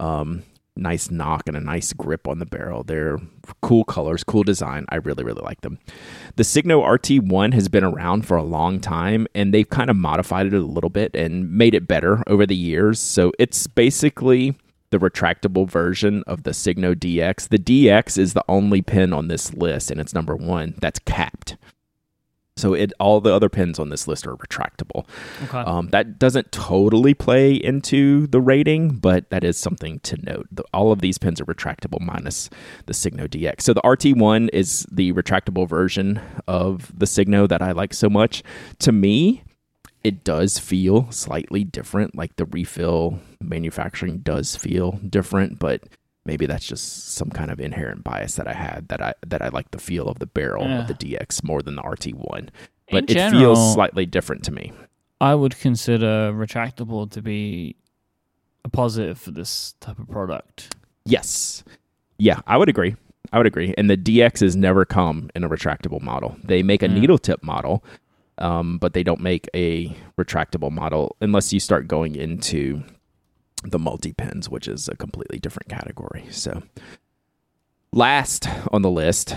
[0.00, 0.42] um
[0.76, 3.18] nice knock and a nice grip on the barrel they're
[3.60, 5.78] cool colors cool design i really really like them
[6.36, 10.46] the Signo RT1 has been around for a long time and they've kind of modified
[10.46, 13.00] it a little bit and made it better over the years.
[13.00, 14.56] So it's basically
[14.90, 17.48] the retractable version of the Signo DX.
[17.48, 21.56] The DX is the only pin on this list and it's number one that's capped.
[22.60, 25.06] So it all the other pins on this list are retractable.
[25.44, 25.58] Okay.
[25.58, 30.46] Um, that doesn't totally play into the rating, but that is something to note.
[30.52, 32.50] The, all of these pins are retractable minus
[32.86, 33.62] the Signo DX.
[33.62, 38.42] So the RT1 is the retractable version of the Signo that I like so much.
[38.80, 39.42] To me,
[40.02, 42.14] it does feel slightly different.
[42.14, 45.84] Like the refill manufacturing does feel different, but
[46.24, 49.48] maybe that's just some kind of inherent bias that I had that I that I
[49.48, 50.80] like the feel of the barrel Yeah.
[50.80, 52.48] of the DX more than the RT1.
[52.90, 54.72] But In it general, feels slightly different to me.
[55.20, 57.76] I would consider retractable to be
[58.64, 60.74] a positive for this type of product.
[61.04, 61.62] Yes.
[62.18, 62.96] Yeah, I would agree.
[63.32, 63.74] I would agree.
[63.78, 66.36] And the DX has never come in a retractable model.
[66.42, 66.94] They make a Mm.
[67.00, 67.84] needle tip model,
[68.38, 72.82] um, but they don't make a retractable model unless you start going into
[73.64, 76.26] the multi pins, which is a completely different category.
[76.30, 76.62] So,
[77.92, 79.36] last on the list,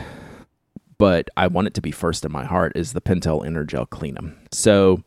[0.98, 4.34] but I want it to be first in my heart, is the Pentel Energel Clena.
[4.52, 5.04] So,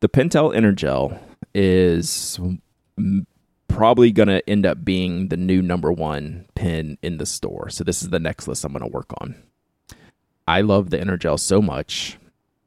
[0.00, 1.18] the Pentel Energel
[1.54, 2.38] is
[3.68, 7.70] probably going to end up being the new number one pen in the store.
[7.70, 9.36] So this is the next list I'm going to work on.
[10.46, 12.18] I love the Energel so much.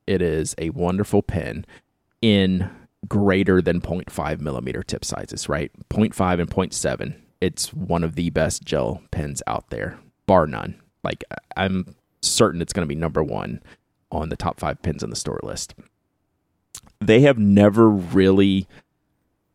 [0.07, 1.65] It is a wonderful pen
[2.21, 2.69] in
[3.07, 5.71] greater than 0.5 millimeter tip sizes, right?
[5.89, 7.15] 0.5 and 0.7.
[7.39, 10.79] It's one of the best gel pens out there, bar none.
[11.03, 11.23] Like
[11.57, 13.61] I'm certain it's going to be number one
[14.11, 15.73] on the top five pens in the store list.
[16.99, 18.67] They have never really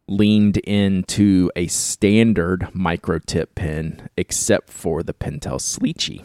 [0.09, 6.25] leaned into a standard micro tip pen except for the Pentel Slicci.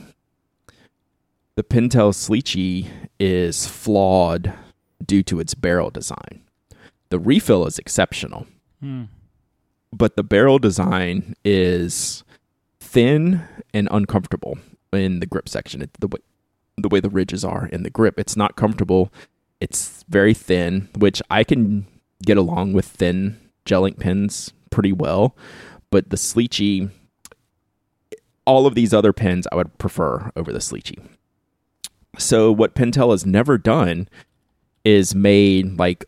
[1.56, 2.88] The Pentel Slicci
[3.20, 4.54] is flawed
[5.06, 6.42] due to its barrel design.
[7.12, 8.47] The refill is exceptional,
[8.82, 9.04] Hmm.
[9.93, 12.24] but the barrel design is
[12.80, 13.41] thin
[13.74, 14.58] and uncomfortable
[14.91, 15.82] in the grip section.
[15.84, 16.19] It, the way
[16.78, 19.12] the way the ridges are in the grip, it's not comfortable.
[19.60, 21.86] It's very thin, which I can
[22.26, 25.36] get along with thin gel ink pens pretty well,
[25.91, 26.89] but the Slicci,
[28.45, 30.97] all of these other pens, I would prefer over the Slicci.
[32.17, 34.08] So what Pentel has never done
[34.84, 36.06] is made like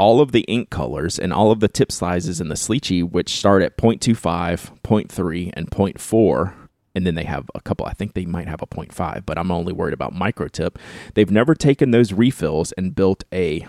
[0.00, 3.36] all of the ink colors and all of the tip sizes in the Slicci, which
[3.36, 6.54] start at 0.25, 0.3, and 0.4.
[6.94, 9.50] And then they have a couple, I think they might have a 0.5, but I'm
[9.50, 10.78] only worried about micro tip.
[11.12, 13.68] They've never taken those refills and built a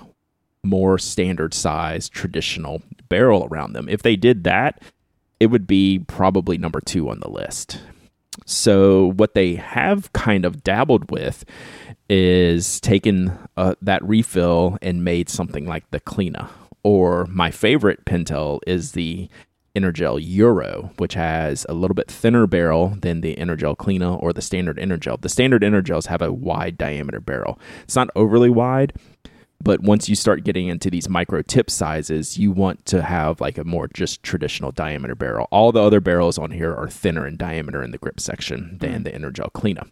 [0.63, 3.89] more standard size traditional barrel around them.
[3.89, 4.81] If they did that,
[5.41, 7.81] it would be probably number two on the list.
[8.45, 11.43] So, what they have kind of dabbled with
[12.09, 16.49] is taken uh, that refill and made something like the Clena.
[16.83, 19.29] Or my favorite Pentel is the
[19.75, 24.41] Energel Euro, which has a little bit thinner barrel than the Energel Clena or the
[24.41, 25.21] standard Energel.
[25.21, 27.59] The standard Energels have a wide diameter barrel.
[27.83, 28.93] It's not overly wide,
[29.63, 33.57] but once you start getting into these micro tip sizes, you want to have like
[33.57, 35.47] a more just traditional diameter barrel.
[35.51, 39.03] All the other barrels on here are thinner in diameter in the grip section than
[39.03, 39.03] mm-hmm.
[39.03, 39.87] the Energel Clena.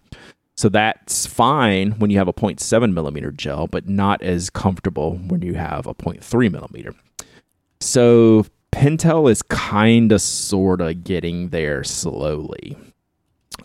[0.55, 5.41] So that's fine when you have a 0.7 millimeter gel, but not as comfortable when
[5.41, 6.93] you have a 0.3 millimeter.
[7.79, 12.77] So Pentel is kind of sort of getting there slowly.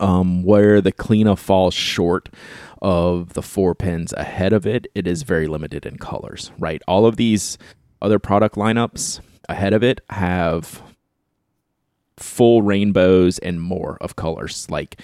[0.00, 2.28] Um, where the Clena falls short
[2.82, 6.82] of the four pins ahead of it, it is very limited in colors, right?
[6.86, 7.56] All of these
[8.02, 10.82] other product lineups ahead of it have
[12.16, 15.00] full rainbows and more of colors, like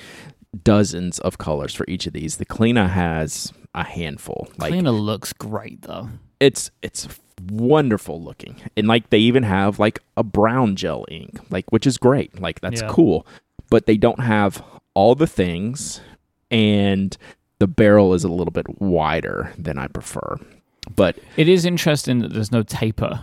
[0.64, 2.36] dozens of colors for each of these.
[2.36, 4.48] The Clena has a handful.
[4.58, 6.08] Like Clena looks great though.
[6.40, 7.08] it's it's
[7.50, 11.96] wonderful looking and like they even have like a brown gel ink like which is
[11.96, 12.88] great like that's Yeah.
[12.90, 13.26] cool
[13.70, 14.62] but they don't have
[14.94, 16.00] all the things
[16.50, 17.16] and
[17.58, 20.36] the barrel is a little bit wider than i prefer
[20.96, 23.20] but It is interesting that there's no taper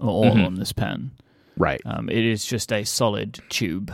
[0.00, 0.44] at all Mhm.
[0.46, 1.12] on this pen.
[1.56, 3.92] right Um, it is just a solid tube.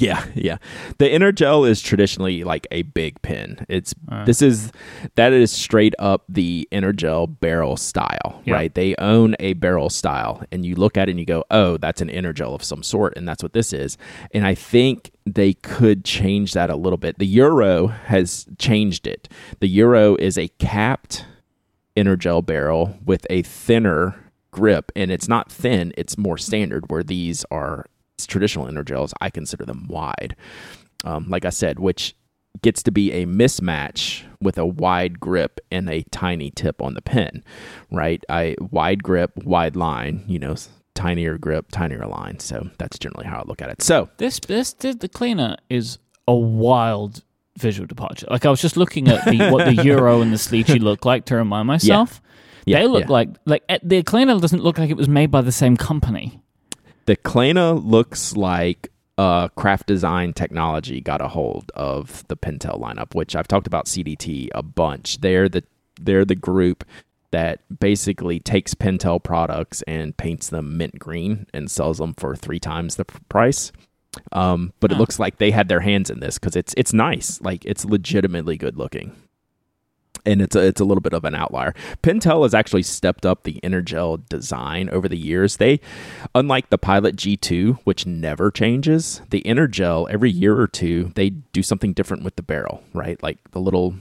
[0.00, 0.56] Yeah yeah
[0.98, 4.72] the Energel is traditionally like a big pin it's Uh, this is
[5.14, 8.54] that is straight up the Energel barrel style, Yeah.
[8.54, 8.74] right?
[8.74, 12.00] They own a barrel style, and you look at it and you go, "Oh, that's
[12.00, 13.96] an Energel of some sort," and that's what this is.
[14.32, 17.18] And I think they could change that a little bit.
[17.18, 19.28] The Euro has changed it.
[19.60, 21.24] The Euro is a capped
[21.96, 24.16] Energel barrel with a thinner
[24.50, 26.84] grip, and it's not thin; it's more standard.
[26.90, 27.86] Where these are
[28.26, 30.36] traditional Energels, I consider them wide.
[31.04, 32.16] Um, like I said, which
[32.62, 37.02] gets to be a mismatch with a wide grip and a tiny tip on the
[37.02, 37.44] pen,
[37.90, 38.24] right?
[38.28, 40.54] I wide grip, wide line, you know,
[40.94, 42.38] tinier grip, tinier line.
[42.38, 43.82] So that's generally how I look at it.
[43.82, 47.22] So this this the Clena is a wild
[47.58, 48.26] visual departure.
[48.30, 51.26] Like I was just looking at the what the Euro and the Slicci look like
[51.26, 52.20] to remind myself.
[52.66, 53.12] Yeah, they look yeah.
[53.12, 56.40] like like eh, the Clena doesn't look like it was made by the same company.
[57.06, 63.14] The Clena looks like uh, craft design technology got a hold of the Pentel lineup,
[63.14, 65.20] which I've talked about CDT a bunch.
[65.20, 65.62] They're the
[66.00, 66.84] they're the group
[67.30, 72.60] that basically takes Pentel products and paints them mint green and sells them for three
[72.60, 73.72] times the price.
[74.30, 77.40] Um, but it looks like they had their hands in this because it's it's nice,
[77.40, 79.16] like it's legitimately good looking,
[80.26, 81.74] and it's a, it's a little bit of an outlier.
[82.02, 85.56] Pentel has actually stepped up the Energel design over the years.
[85.58, 85.80] They,
[86.34, 91.62] unlike the Pilot G2, which never changes, the Energel every year or two they do
[91.62, 93.22] something different with the barrel, right?
[93.22, 93.94] Like the little,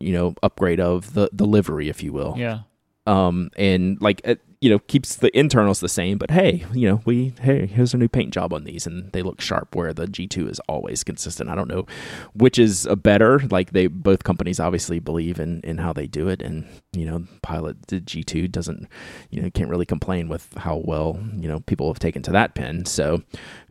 [0.00, 2.60] you know, upgrade of the the livery, if you will Yeah.
[3.06, 6.16] um, and like it, you know keeps the internals the same.
[6.16, 9.20] But hey, you know we hey here's a new paint job on these, and they
[9.20, 9.76] look sharp.
[9.76, 11.50] Where the G2 is always consistent.
[11.50, 11.86] I don't know
[12.32, 13.40] which is a better.
[13.50, 17.24] Like they both companies obviously believe in in how they do it, and you know
[17.42, 18.88] Pilot the G2 doesn't
[19.28, 22.54] you know can't really complain with how well you know people have taken to that
[22.54, 22.86] pen.
[22.86, 23.22] So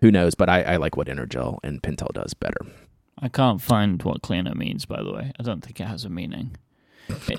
[0.01, 0.35] who knows?
[0.35, 2.61] But I, I like what Energel and Pentel does better.
[3.17, 5.31] I can't find what cleaner means, by the way.
[5.39, 6.55] I don't think it has a meaning.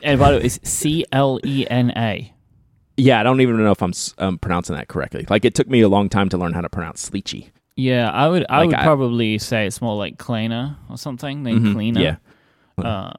[0.02, 2.34] and by the way, it's C L E N A.
[2.96, 5.26] Yeah, I don't even know if I'm um, pronouncing that correctly.
[5.28, 7.50] Like it took me a long time to learn how to pronounce Slicci.
[7.76, 11.42] Yeah, I would I Like would I- probably say it's more like cleaner or something
[11.42, 12.00] than Mhm, cleaner.
[12.00, 12.16] Yeah.
[12.85, 13.12] Uh,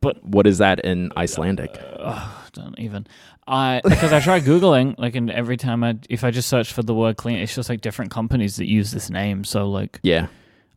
[0.00, 1.76] but What is that in Icelandic?
[1.98, 3.06] ugh, don't even.
[3.48, 6.82] I because I tried googling like, and every time I if I just search for
[6.84, 9.42] the word clean, it's just like different companies that use this name.
[9.42, 10.28] So like, Yeah,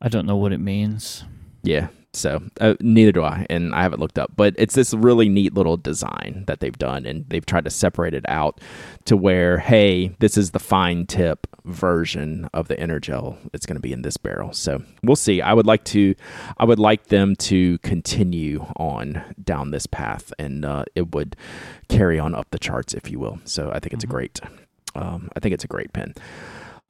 [0.01, 1.23] I don't know what it means.
[1.63, 1.89] yeah.
[2.13, 4.33] So uh, neither do I, and I haven't looked up.
[4.35, 8.13] But it's this really neat little design that they've done, and they've tried to separate
[8.13, 8.59] it out
[9.05, 13.37] to where, hey, this is the fine tip version of the Energel.
[13.53, 14.51] It's going to be in this barrel.
[14.51, 15.41] So we'll see.
[15.41, 16.13] I would like to,
[16.57, 21.37] I would like them to continue on down this path, and uh, it would
[21.87, 23.39] carry on up the charts, if you will.
[23.45, 24.41] So I think it's a great,
[24.95, 26.13] um, I think it's a great pen.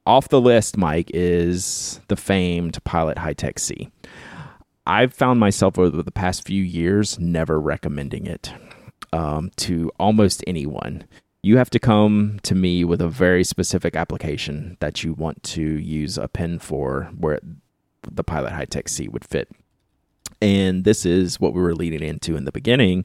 [0.04, 3.88] Off the list, Myke, is the famed Pilot Hi-Tec-C.
[4.86, 8.52] I've found myself over the past few years never recommending it
[9.12, 11.04] um, to almost anyone.
[11.42, 15.62] You have to come to me with a very specific application that you want to
[15.62, 17.38] use a pen for where
[18.10, 19.48] the Pilot Hi-Tec-C would fit.
[20.40, 23.04] And this is what we were leading into in the beginning,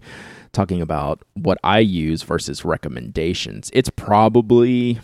[0.54, 3.70] talking about what I use versus recommendations.
[3.74, 5.00] It's probably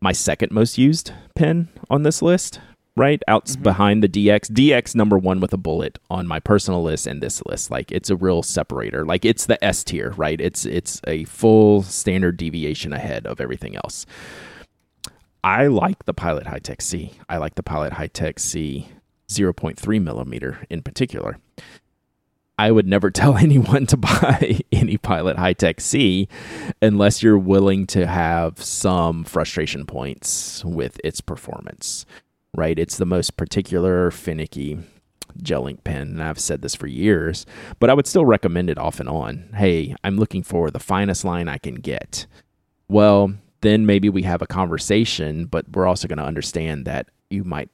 [0.00, 2.60] my second most used pen on this list,
[2.98, 3.22] right?
[3.28, 3.62] Out Mhm.
[3.62, 4.48] behind the DX.
[4.50, 7.70] DX number one with a bullet on my personal list and this list.
[7.70, 9.06] Like it's a real separator.
[9.06, 10.40] Like it's the S tier, right?
[10.40, 14.04] It's it's a full standard deviation ahead of everything else.
[15.44, 17.12] I like the Pilot Hi-Tec-C.
[17.28, 18.88] I like the Pilot Hi-Tec-C
[19.28, 21.38] 0.3 millimeter in particular.
[22.58, 26.26] I would never tell anyone to buy any Pilot Hi-Tec-C
[26.82, 32.04] unless you're willing to have some frustration points with its performance,
[32.56, 32.78] right?
[32.78, 34.78] It's the most particular, finicky
[35.42, 37.46] gel ink pen, and I've said this for years,
[37.78, 39.50] but I would still recommend it off and on.
[39.54, 42.26] Hey, I'm looking for the finest line I can get.
[42.88, 47.44] Well, then maybe we have a conversation, but we're also going to understand that you
[47.44, 47.70] might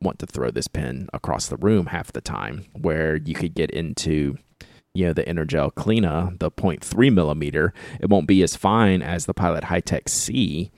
[0.00, 3.70] want to throw this pen across the room half the time, where you could get
[3.70, 4.38] into
[4.94, 7.72] you know the Energel Clena, the 0.3 millimeter.
[8.00, 10.70] It won't be as fine as the Pilot Hi-Tec-C,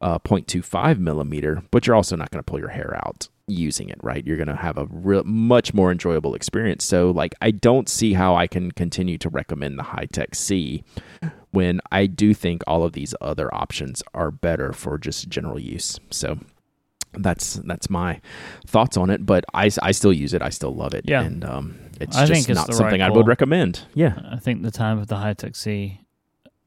[0.00, 3.98] uh, 0.25 millimeter, but you're also not going to pull your hair out using it,
[4.02, 4.26] right?
[4.26, 6.84] You're going to have a real, much more enjoyable experience.
[6.84, 10.84] So, like, I don't see how I can continue to recommend the Hi-Tec-C
[11.50, 15.98] when I do think all of these other options are better for just general use.
[16.10, 16.38] So.
[17.12, 18.20] That's that's my
[18.68, 20.42] thoughts on it, but I, I still use it.
[20.42, 21.22] I still love it, Yeah.
[21.22, 23.80] and um, it's I just think it's not something right I would recommend.
[23.94, 25.99] Yeah, I think the time of the Hi-Tec-C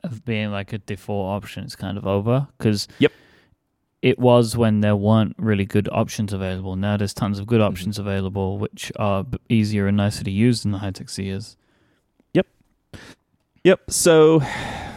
[0.03, 3.11] of being like a default option is kind of over because Yep.
[4.01, 6.75] it was when there weren't really good options available.
[6.75, 7.71] Now there's tons of good Mm-hmm.
[7.73, 11.55] options available, which are easier and nicer to use than the Hi-Tec-C is.
[12.33, 12.47] Yep.
[13.63, 13.79] Yep.
[13.89, 14.41] So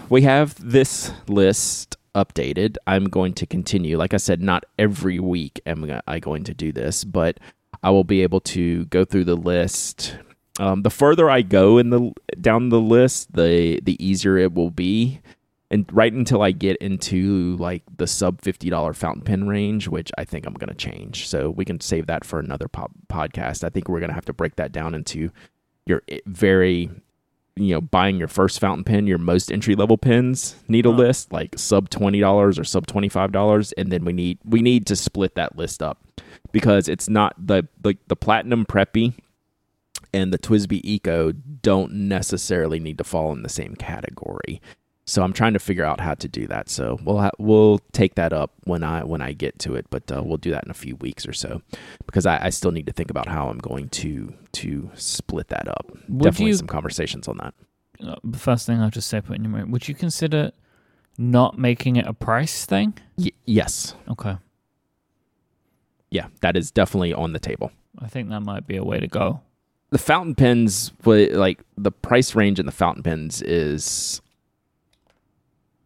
[0.09, 2.77] we have this list updated.
[2.87, 3.97] I'm going to continue.
[3.97, 7.39] Like I said, not every week am I going to do this, but
[7.83, 10.17] I will be able to go through the list.
[10.59, 14.71] Um, the further I go in the down the list, the the easier it will
[14.71, 15.21] be.
[15.69, 20.13] And right until I get into like the sub fifty dollar fountain pen range, which
[20.17, 21.27] I think I'm going to change.
[21.29, 23.65] So we can save that for another po- podcast.
[23.65, 25.31] I think we're going to have to break that down into
[25.87, 26.89] your very
[27.57, 30.97] you know buying your first fountain pen your most entry level pens need a Huh.
[30.99, 35.37] list like sub $20 or sub $25 and then we need we need to split
[35.37, 35.99] that list up
[36.53, 39.15] because it's not the like the platinum preppy
[40.13, 44.61] and the TWSBI Eco don't necessarily need to fall in the same category.
[45.09, 46.69] So I'm trying to figure out how to do that.
[46.69, 50.11] So we'll ha- we'll take that up when I when I get to it, but
[50.11, 51.63] uh, we'll do that in a few weeks or so
[52.07, 55.69] because I, I, still need to think about how I'm going to to split that
[55.69, 55.87] up.
[56.09, 57.55] Would Definitely you, some conversations on that.
[58.05, 60.51] Uh, the first thing I'll just say, put in your mind, would you consider
[61.19, 62.95] not making it a price thing?
[63.17, 63.95] Y- yes.
[64.11, 64.37] Okay.
[66.11, 67.71] Yeah, that is definitely on the table.
[67.99, 69.41] I think that might be a way to go.
[69.97, 74.21] The fountain pens, like the price range in the fountain pens is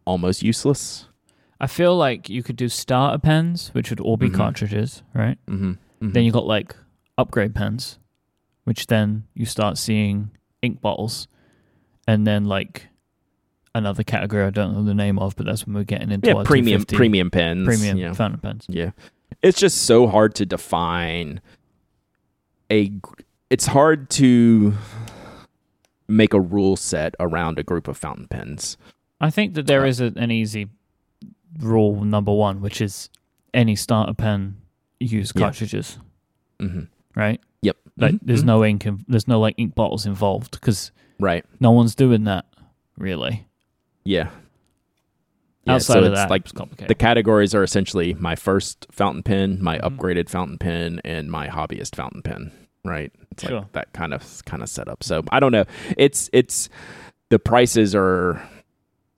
[0.03, 1.05] almost useless.
[1.61, 4.35] I feel like you could do starter pens, which would all be mm-hmm.
[4.35, 5.37] cartridges, right?
[5.47, 5.69] Mm-hmm.
[5.69, 6.11] Mm-hmm.
[6.11, 6.75] Then you got like
[7.17, 7.99] upgrade pens,
[8.65, 10.31] which then you start seeing
[10.61, 11.29] ink bottles,
[12.05, 12.89] and then like
[13.73, 16.43] another category I don't know the name of, but that's when we're getting into yeah,
[16.43, 18.13] premium premium pens, premium know.
[18.13, 18.65] fountain pens.
[18.67, 18.91] Yeah,
[19.41, 21.39] it's just so hard to define
[22.69, 22.91] a.
[23.51, 24.73] It's hard to
[26.07, 28.77] make a rule set around a group of fountain pens.
[29.19, 30.69] I think that there is a, an easy
[31.59, 33.09] rule number one, which is
[33.53, 34.55] any starter pen
[35.01, 35.97] use cartridges,
[36.61, 36.65] yeah.
[36.65, 37.19] mm-hmm.
[37.19, 37.41] right?
[37.61, 37.75] Yep.
[37.97, 38.25] Like mm-hmm.
[38.25, 38.47] there's mm-hmm.
[38.47, 42.45] no ink, in, there's no like ink bottles involved because right, no one's doing that
[42.97, 43.47] really.
[44.05, 44.29] Yeah.
[45.65, 46.47] yeah Outside so of that, like
[46.87, 49.87] the categories are essentially my first fountain pen, my mm-hmm.
[49.87, 52.53] upgraded fountain pen, and my hobbyist fountain pen.
[52.83, 53.11] Right.
[53.31, 53.59] It's sure.
[53.59, 55.03] like that kind of kind of setup.
[55.03, 55.65] So I don't know.
[55.97, 56.69] It's it's
[57.29, 58.41] the prices are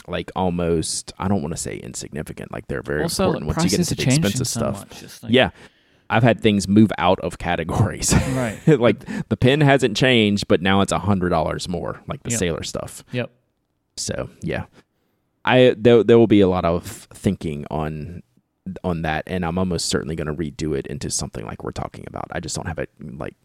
[0.07, 2.51] like almost I don't want to say insignificant.
[2.51, 5.23] Like they're very also, important once you get into the expensive so stuff.
[5.23, 5.31] Like...
[5.31, 5.51] Yeah.
[6.09, 8.13] I've had things move out of categories.
[8.13, 8.59] Right.
[8.67, 8.99] like
[9.29, 12.39] the pin hasn't changed, but now it's a hundred dollars more, like the yep.
[12.39, 13.03] sailor stuff.
[13.13, 13.31] Yep.
[13.97, 14.65] So yeah.
[15.45, 18.21] I there there will be a lot of thinking on
[18.83, 22.05] on that and I'm almost certainly going to redo it into something like we're talking
[22.07, 22.27] about.
[22.31, 23.35] I just don't have it like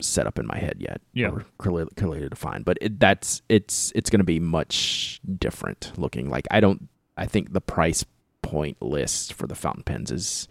[0.00, 1.00] set up in my head yet.
[1.12, 2.64] Yeah, or clearly, clearly defined.
[2.64, 6.30] But it, that's it's it's going to be much different looking.
[6.30, 6.88] Like I don't.
[7.16, 8.04] I think the price
[8.42, 10.48] point list for the fountain pens is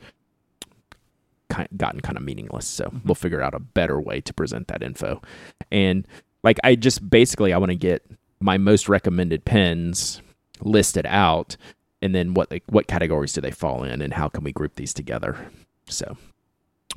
[1.50, 2.68] kind gotten kind of meaningless.
[2.68, 3.00] So mm-hmm.
[3.06, 5.22] we'll figure out a better way to present that info.
[5.72, 6.08] And
[6.44, 8.04] like I just basically I want to get
[8.39, 10.22] my most recommended pens
[10.62, 11.56] listed out
[12.02, 14.76] and then what they, what categories do they fall in and how can we group
[14.76, 15.48] these together.
[15.88, 16.18] So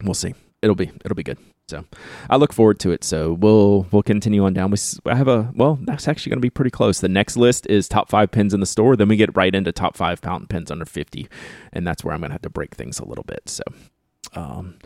[0.03, 0.35] we'll see.
[0.63, 1.39] It'll be it'll be good.
[1.69, 1.85] So
[2.31, 3.03] I look forward to it.
[3.03, 4.71] So we'll we'll continue on down.
[4.71, 7.01] We I have a well, that's actually going to be pretty close.
[7.01, 8.95] The next list is top five pins in the store.
[8.95, 11.29] Then we get right into top five fountain pins under fifty,
[11.73, 13.49] and that's where I'm going to have to break things a little bit.
[13.49, 13.65] So
[14.35, 14.79] um,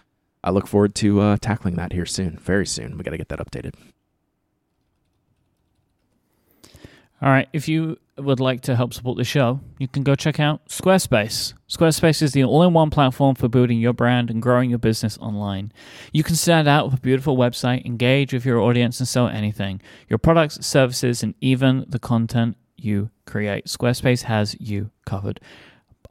[0.43, 2.97] I look forward to uh, tackling that here soon, very soon.
[2.97, 3.75] We got to get that updated.
[7.23, 7.49] All right.
[7.53, 11.55] If you would like to help support the show, you can go check out Squarespace.
[11.69, 15.19] Squarespace is the all in one platform for building your brand and growing your business
[15.19, 15.73] online.
[16.13, 19.81] You can stand out with a beautiful website, engage with your audience, and sell anything
[20.09, 23.67] your products, services, and even the content you create.
[23.67, 25.41] Squarespace has you covered.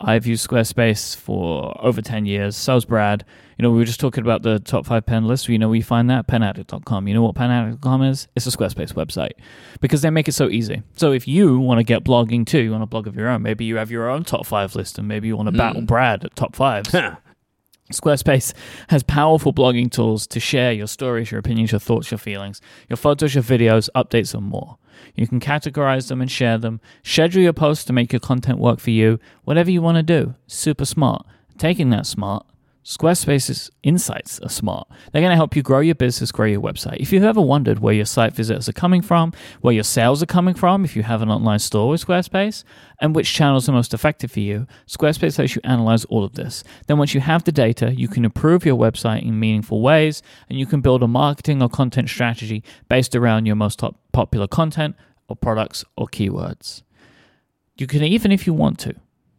[0.02, 2.56] I've used Squarespace for over 10 years.
[2.56, 3.26] So So's Brad.
[3.58, 5.50] You know, we were just talking about the top five pen list.
[5.50, 7.08] You know, we find that penaddict.com.
[7.08, 8.28] You know what penaddict.com is?
[8.36, 9.32] It's a Squarespace website
[9.82, 10.82] because they make it so easy.
[10.96, 13.42] So if you want to get blogging too, you want a blog of your own,
[13.42, 15.58] maybe you have your own top five list and maybe you want to mm.
[15.58, 16.96] battle Brad at top fives.
[17.92, 18.54] Squarespace
[18.90, 22.98] has powerful blogging tools to share your stories, your opinions, your thoughts, your feelings, your
[22.98, 24.78] photos, your videos, updates, and more.
[25.16, 28.80] You can categorize them and share them, schedule your posts to make your content work
[28.80, 30.36] for you, whatever you want to do.
[30.48, 31.26] Super smart.
[31.58, 32.46] Taking that smart
[32.90, 34.88] Squarespace's insights are smart.
[35.12, 36.98] They're going to help you grow your business, grow your website.
[36.98, 39.32] If you've ever wondered where your site visitors are coming from,
[39.62, 42.64] where your sales are coming from, if you have an online store with Squarespace,
[43.00, 46.64] and which channels are most effective for you, Squarespace lets you analyze all of this.
[46.88, 50.58] Then, once you have the data, you can improve your website in meaningful ways, and
[50.58, 54.96] you can build a marketing or content strategy based around your most top popular content
[55.28, 56.82] or products or keywords.
[57.78, 58.96] You can, even if you want to,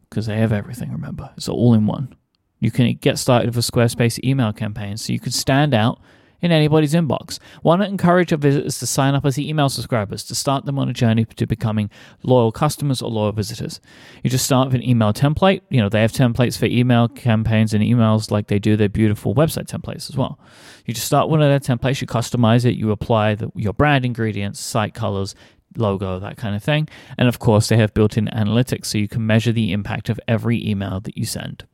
[0.09, 2.15] because they have everything, remember, it's all in one.
[2.61, 5.99] You can get started with a Squarespace email campaign so you can stand out
[6.41, 7.39] in anybody's inbox.
[7.61, 10.89] Why not encourage your visitors to sign up as email subscribers to start them on
[10.89, 11.89] a journey to becoming
[12.23, 13.79] loyal customers or loyal visitors?
[14.23, 15.61] You just start with an email template.
[15.69, 19.35] You know, they have templates for email campaigns and emails like they do their beautiful
[19.35, 20.39] website templates as well.
[20.85, 24.05] You just start one of their templates, you customize it, you apply the, your brand
[24.05, 25.35] ingredients, site colors,
[25.77, 26.89] logo, that kind of thing.
[27.17, 30.19] And of course, they have built in analytics so you can measure the impact of
[30.27, 31.65] every email that you send.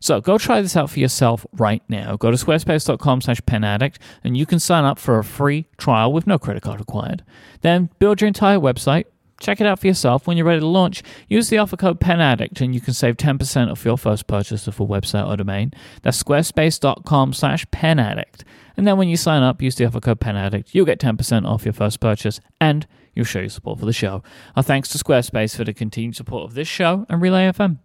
[0.00, 2.16] So go try this out for yourself right now.
[2.16, 6.26] Go to squarespace.com slash penaddict and you can sign up for a free trial with
[6.26, 7.24] no credit card required.
[7.60, 9.04] Then build your entire website,
[9.42, 11.02] Check it out for yourself when you're ready to launch.
[11.28, 14.78] Use the offer code PENADDICT and you can save 10% off your first purchase of
[14.78, 15.72] a website or domain.
[16.02, 18.44] That's squarespace.com slash penaddict.
[18.76, 20.74] And then when you sign up, use the offer code PENADDICT.
[20.74, 24.22] You'll get 10% off your first purchase and you'll show your support for the show.
[24.54, 27.78] Our thanks to Squarespace for the continued support of this show and Relay FM.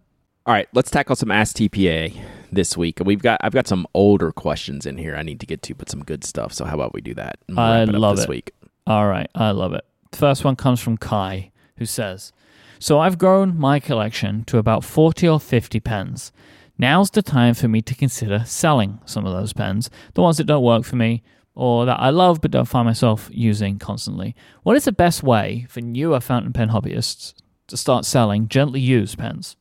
[0.48, 2.18] All right, let's tackle some Ask TPA
[2.50, 3.00] this week.
[3.04, 5.90] We've got I've got some older questions in here I need to get to, but
[5.90, 6.54] some good stuff.
[6.54, 7.36] So how about we do that?
[7.48, 8.30] and I it love this it.
[8.30, 8.52] week.
[8.86, 9.84] All right, I love it.
[10.10, 12.32] The first one comes from Kai, who says,
[12.78, 16.32] So I've grown my collection to about 40 or 50 pens.
[16.78, 20.44] Now's the time for me to consider selling some of those pens, the ones that
[20.44, 21.22] don't work for me
[21.54, 24.34] or that I love but don't find myself using constantly.
[24.62, 27.34] What is the best way for newer fountain pen hobbyists
[27.66, 29.57] to start selling gently used pens?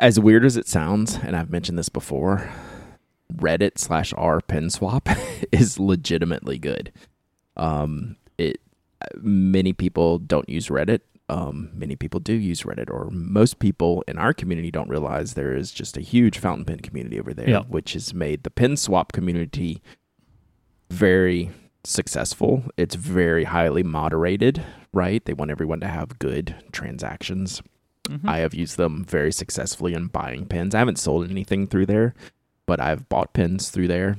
[0.00, 2.50] As weird as it sounds, and I've mentioned this before,
[3.32, 5.08] Reddit slash R pen swap
[5.52, 6.90] is legitimately good.
[7.56, 8.60] Um, it
[9.20, 11.00] many people don't use Reddit.
[11.28, 15.54] Um, many people do use Reddit, or most people in our community don't realize there
[15.54, 17.62] is just a huge fountain pen community over there, Yeah.
[17.68, 19.80] which has made the pen swap community
[20.90, 21.50] very
[21.84, 22.64] successful.
[22.76, 25.24] It's very highly moderated, right?
[25.24, 27.62] They want everyone to have good transactions.
[28.24, 30.74] I have used them very successfully in buying pins.
[30.74, 32.14] I haven't sold anything through there,
[32.66, 34.18] but I've bought pins through there.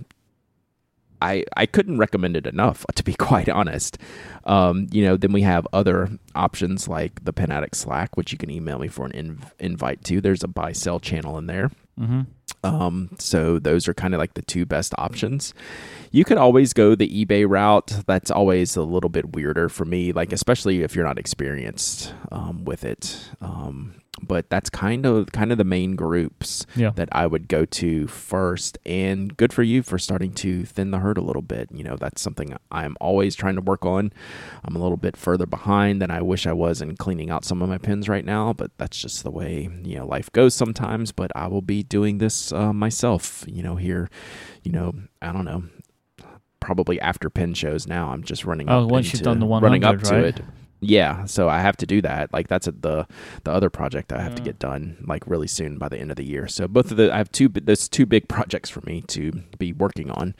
[1.22, 3.98] I I couldn't recommend it enough, to be quite honest.
[4.46, 8.38] Um, you know, then we have other options like the Pen Addict Slack, which you
[8.38, 10.22] can email me for an inv- invite to.
[10.22, 11.70] There's a buy sell channel in there.
[12.00, 12.22] Mm-hmm.
[12.64, 15.54] Um, so those are kind of like the two best options.
[16.12, 17.88] You could always go the eBay route.
[18.06, 22.66] That's always a little bit weirder for me, like especially if you're not experienced um,
[22.66, 23.30] with it.
[23.42, 26.92] Um, but that's kind of kind of the main groups Yeah.
[26.96, 28.78] that I would go to first.
[28.86, 31.70] And good for you for starting to thin the herd a little bit.
[31.72, 34.12] You know, that's something I'm always trying to work on.
[34.66, 37.62] I'm a little bit further behind than I wish I was in cleaning out some
[37.62, 41.12] of my pins right now, but that's just the way, you know, life goes sometimes.
[41.14, 44.10] But I will be doing this uh, myself, you know, here,
[44.64, 45.64] you know, I don't know.
[46.60, 48.70] Probably after pin shows now, I'm just running.
[48.70, 50.40] Oh, up once you've done the one running up 100, to right?
[50.40, 50.46] it.
[50.84, 52.34] Yeah, so I have to do that.
[52.34, 53.08] Like that's a, the
[53.44, 56.18] the other project I have to get done like really soon by the end of
[56.18, 56.48] the year.
[56.48, 59.74] So both of the I have two there's two big projects for me to be
[59.74, 60.34] working on.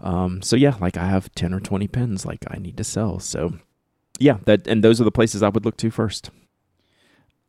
[0.00, 3.20] Um, so yeah, like I have ten or twenty pins like I need to sell.
[3.20, 3.54] So
[4.18, 6.30] yeah, that and those are the places I would look to first.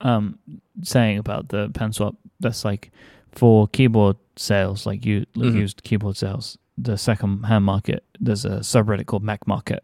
[0.02, 0.38] um,
[0.84, 2.92] saying about the pen swap that's like
[3.32, 5.56] for keyboard sales like you Mhm.
[5.56, 9.80] used keyboard sales the second hand market there's a subreddit called mechmarket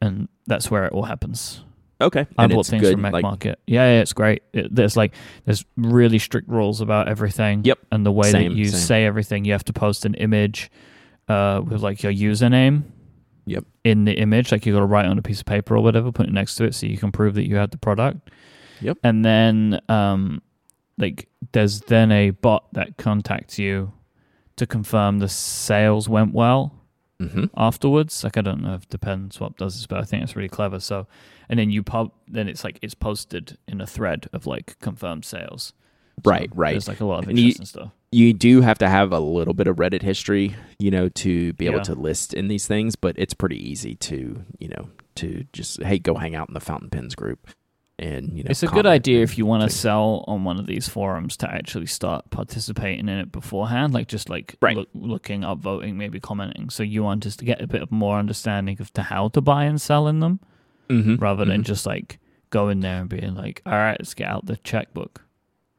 [0.00, 1.64] and that's where it all happens
[2.00, 2.92] Okay, i and bought it's things good.
[2.92, 6.80] from mac like, market yeah, yeah it's great it, there's like there's really strict rules
[6.80, 7.78] about everything Yep.
[7.92, 8.78] and the way Same, that you same.
[8.80, 10.70] say everything you have to post an image
[11.28, 12.82] uh, with like your username
[13.46, 13.64] Yep.
[13.84, 16.10] in the image like you got to write on a piece of paper or whatever
[16.12, 18.30] put it next to it so you can prove that you have the product
[18.80, 18.98] Yep.
[19.02, 20.40] and then um
[20.98, 23.92] like there's then a bot that contacts you
[24.56, 26.74] to confirm the sales went well
[27.28, 28.24] hmm afterwards.
[28.24, 30.48] Like i don't know if the pen swap does this but i think it's really
[30.48, 30.80] clever.
[30.80, 31.06] So
[31.48, 35.24] and then you pub then it's like it's posted in a thread of like confirmed
[35.24, 35.72] sales.
[36.24, 36.72] So Right, right.
[36.72, 37.92] there's like a lot of And you- interesting stuff.
[38.12, 41.64] you do have to have a little bit of Reddit history, you know, to be
[41.66, 41.82] able Yeah.
[41.84, 45.98] to list in these things, but it's pretty easy to, you know, to just hey,
[45.98, 47.48] go hang out in the Fountain Pens group,
[48.00, 50.66] and you know, it's a good idea if you want to sell on one of
[50.66, 54.76] these forums to actually start participating in it beforehand, like just like Right.
[54.76, 56.70] look, looking up, voting, maybe commenting.
[56.70, 59.40] So you want us to get a bit of more understanding of to how to
[59.40, 60.40] buy and sell in them,
[60.88, 61.66] Mhm, rather than mhm.
[61.66, 65.22] just like going there and being like, all right, let's get out the checkbook.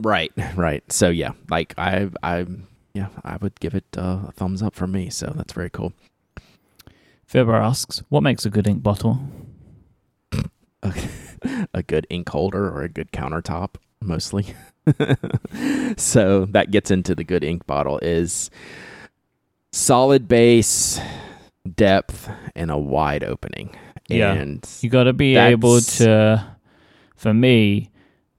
[0.02, 0.84] right, right.
[0.92, 2.46] So yeah, like I, I,
[2.94, 5.10] yeah, I would give it uh, a thumbs up for me.
[5.10, 5.92] So that's very cool.
[7.26, 9.20] Fibber asks, what makes a good ink bottle?
[11.74, 14.56] a good ink holder or a good countertop mostly
[15.98, 18.50] so that gets into the good ink bottle is
[19.72, 21.00] solid base
[21.76, 23.76] depth and a wide opening
[24.10, 24.34] Yeah.
[24.34, 26.46] and You got to be able to.
[27.16, 27.92] For me,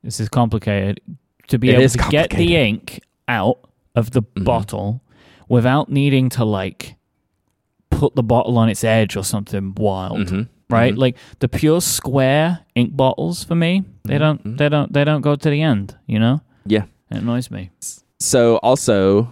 [0.03, 1.01] this is complicated.
[1.49, 3.59] To be able to get the ink out
[3.95, 4.45] of the Mhm.
[4.45, 5.01] bottle
[5.49, 6.97] without needing to like
[7.91, 10.95] put the bottle on its edge or something wild, Mhm, right?
[10.95, 10.99] mhm.
[10.99, 14.59] Like the pure square ink bottles for me, they Mhm, don't, mhm.
[14.59, 15.97] they don't, they don't go to the end.
[16.07, 16.41] You know?
[16.67, 16.85] Yeah.
[17.11, 17.71] It annoys me.
[18.21, 19.29] so also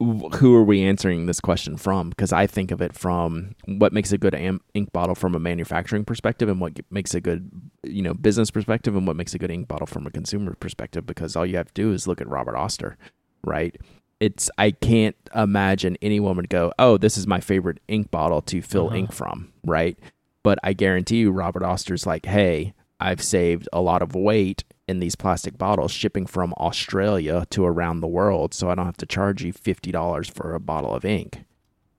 [0.00, 4.12] who are we answering this question from because i think of it from what makes
[4.12, 7.48] a good am- ink bottle from a manufacturing perspective and what makes a good
[7.84, 11.06] you know business perspective and what makes a good ink bottle from a consumer perspective
[11.06, 12.96] because all you have to do is look at robert oster
[13.44, 13.76] right
[14.24, 18.62] it's i can't imagine anyone would go oh this is my favorite ink bottle to
[18.62, 18.96] fill Uh-huh.
[19.00, 19.96] ink from right
[20.42, 25.00] But I guarantee you, Robert Oster's like, hey, I've saved a lot of weight in
[25.00, 29.06] these plastic bottles shipping from Australia to around the world, so I don't have to
[29.16, 31.44] charge you $50 for a bottle of ink.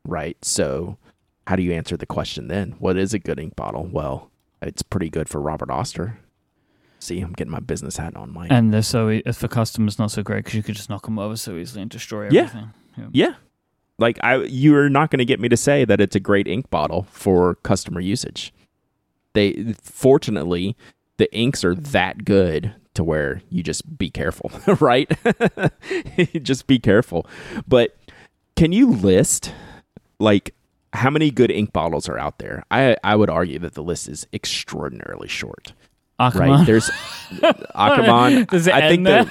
[0.08, 0.38] Right?
[0.46, 0.98] So,
[1.48, 2.76] how do you answer the question then?
[2.78, 3.86] What is a good ink bottle?
[3.92, 4.30] Well,
[4.62, 6.20] it's pretty good for Robert Oster.
[7.06, 8.48] See, I'm getting my business hat on, Myke.
[8.50, 11.20] And they're so e- for customers not so great because you could just knock them
[11.20, 12.42] over so easily and destroy Yeah.
[12.42, 12.74] everything.
[12.98, 13.08] Yeah.
[13.14, 13.34] Yeah.
[14.00, 16.70] Like I you're not going to get me to say that it's a great ink
[16.70, 18.54] bottle for customer usage.
[19.34, 20.76] They fortunately
[21.18, 25.10] the inks are that good to where you just be careful, right?
[26.42, 27.26] just be careful.
[27.68, 27.96] But
[28.56, 29.54] can you list
[30.20, 30.54] like
[30.94, 32.64] how many good ink bottles are out there?
[32.72, 35.74] I I would argue that the list is extraordinarily short.
[36.20, 36.58] Akkerman.
[36.58, 36.66] Right?
[36.66, 36.90] There's
[37.76, 38.48] Akkerman.
[38.48, 39.28] Does it I think that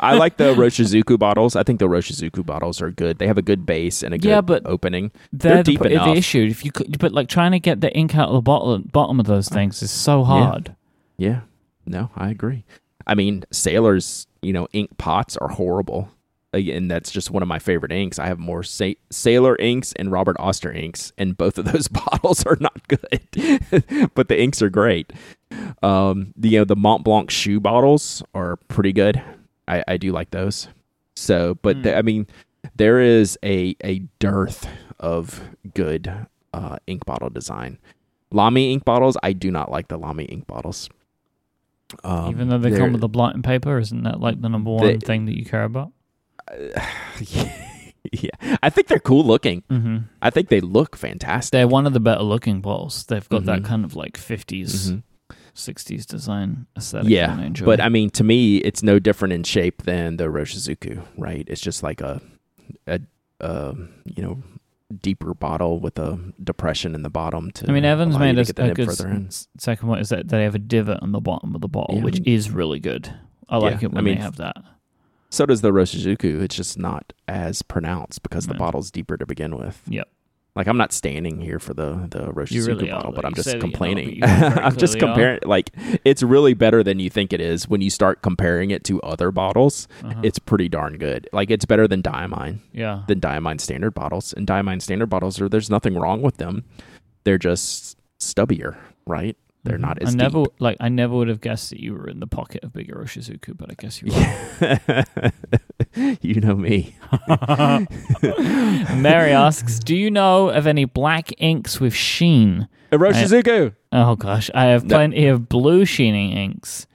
[0.00, 1.54] I like the Roshizuku bottles.
[1.54, 3.18] I think the Roshizuku bottles are good.
[3.18, 5.12] They have a good base and a good Yeah, but opening.
[5.32, 6.16] They're, They're the, deep the enough.
[6.16, 6.46] issue.
[6.50, 9.20] If you could, but like trying to get the ink out of the bottle, bottom
[9.20, 10.74] of those things is so hard.
[11.16, 11.40] Yeah.
[11.86, 12.64] No, I agree.
[13.06, 16.08] I mean, Sailor's, you know, ink pots are horrible.
[16.58, 18.18] And that's just one of my favorite inks.
[18.18, 22.44] I have more Sa- Sailor inks and Robert Oster inks, and both of those bottles
[22.46, 25.12] are not good, but the inks are great.
[25.82, 29.22] Um, the, you know, the Mont Blanc shoe bottles are pretty good.
[29.68, 30.68] I, I do like those.
[31.14, 31.82] So, but Mm.
[31.84, 32.26] the, I mean,
[32.76, 35.40] there is a a dearth of
[35.74, 36.12] good
[36.52, 37.78] uh, ink bottle design.
[38.32, 40.90] Lamy ink bottles, I do not like the Lamy ink bottles.
[42.02, 44.84] Um, Even though they come with the blotting paper, isn't that like the number one
[44.84, 45.92] They- thing that you care about?
[48.12, 48.30] yeah,
[48.62, 49.62] I think they're cool looking.
[49.68, 51.52] hmm I think they look fantastic.
[51.52, 53.04] They're one of the better looking bottles.
[53.04, 53.64] They've got that Mhm.
[53.64, 55.02] kind of like 50s, Mhm.
[55.54, 57.08] 60s design aesthetic.
[57.10, 61.02] Yeah, I but I mean, to me, it's no different in shape than the Roshizuku,
[61.16, 61.44] right?
[61.48, 62.20] It's just like a,
[62.86, 63.00] a,
[63.40, 63.74] uh,
[64.04, 64.42] you know,
[65.02, 67.50] deeper bottle with a depression in the bottom.
[67.52, 70.54] To I mean, Evans made a, a good s- second one is that they have
[70.54, 72.02] a divot on the bottom of the bottle, Yeah.
[72.04, 73.12] which is really good.
[73.48, 74.56] I like Yeah, it I when mean, they have that.
[75.30, 76.40] So does the Roshizuku.
[76.42, 79.82] It's just not as pronounced because the bottle's deeper to begin with.
[79.88, 80.08] Yep.
[80.56, 83.26] Like I'm not standing here for the the Roshizuku really are, bottle, but.
[83.26, 84.20] I'm just complaining.
[84.24, 85.14] I'm just clearly are.
[85.14, 85.40] comparing.
[85.44, 85.70] Like
[86.04, 89.30] it's really better than you think it is when you start comparing it to other
[89.30, 89.86] bottles.
[90.02, 90.18] Uh-huh.
[90.22, 91.28] It's pretty darn good.
[91.32, 93.02] Like it's better than Diamine, yeah.
[93.06, 94.32] than Diamine standard bottles.
[94.32, 96.64] And Diamine standard bottles are there's nothing wrong with them.
[97.24, 99.36] They're just stubbier, right?
[99.66, 100.06] They're not mm-hmm.
[100.06, 100.52] I as never deep.
[100.60, 100.76] like.
[100.80, 103.70] I never would have guessed that you were in the pocket of Big Shizuku, but
[103.70, 104.12] I guess you
[105.94, 106.16] were.
[106.22, 106.94] you know me.
[109.00, 113.74] Mary asks, "Do you know of any black inks with sheen?" Roshizuku.
[113.92, 114.96] Oh gosh, I have No.
[114.96, 116.86] plenty of blue sheening inks,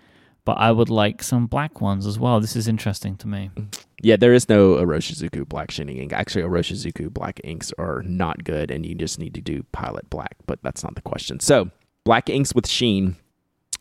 [0.46, 2.40] but I would like some black ones as well.
[2.40, 3.52] This is interesting to me.
[4.02, 6.14] Yeah, there is no Iroshizuku black shining ink.
[6.14, 10.36] Actually, Iroshizuku black inks are not good, and you just need to do Pilot Black,
[10.48, 11.40] but that's not the question.
[11.40, 11.70] So,
[12.04, 13.16] black inks with sheen,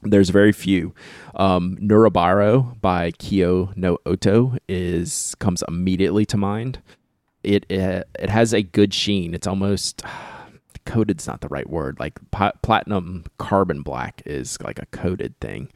[0.03, 0.95] there's very few.
[1.35, 6.81] Um, Nurebairo by Kyo no Oto is comes immediately to mind.
[7.43, 9.35] It uh, it has a good sheen.
[9.35, 10.03] It's almost
[10.87, 11.99] coated's not the right word.
[12.01, 12.19] Like
[12.63, 15.71] platinum carbon black is like a coated thing.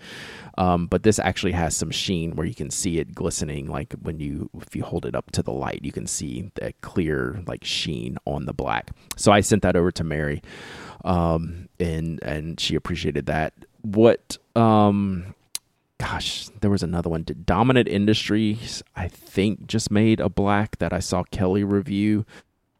[0.56, 3.66] Um, but this actually has some sheen where you can see it glistening.
[3.66, 6.72] Like when you, if you hold it up to the light, you can see the
[6.80, 8.90] clear like sheen on the black.
[9.16, 10.42] So I sent that over to Mary,
[11.04, 13.52] um, and and she appreciated that.
[13.82, 15.34] What, um,
[15.98, 17.22] gosh, there was another one.
[17.22, 22.24] Did Dominant Industries, I think, just made a black that I saw Kelly review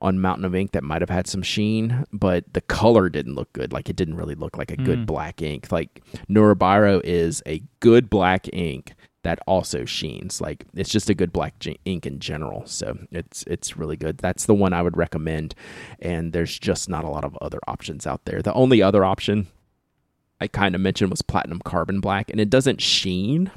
[0.00, 3.52] on Mountain of Ink that might have had some sheen, but the color didn't look
[3.55, 3.72] good.
[3.72, 5.07] Like it didn't really look like a good Mm.
[5.07, 5.70] black ink.
[5.72, 8.94] Like Nurebairo is a good black ink
[9.25, 10.41] that also sheens.
[10.41, 11.55] Like it's just a good black
[11.85, 12.64] ink in general.
[12.66, 14.18] So it's it's really good.
[14.18, 15.55] That's the one I would recommend.
[15.99, 18.41] And there's just not a lot of other options out there.
[18.41, 19.49] The only other option
[20.41, 23.51] I kind of mentioned was platinum carbon black, and it doesn't sheen,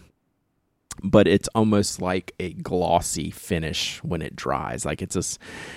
[1.03, 4.86] but it's almost like a glossy finish when it dries.
[4.86, 5.24] Like it's a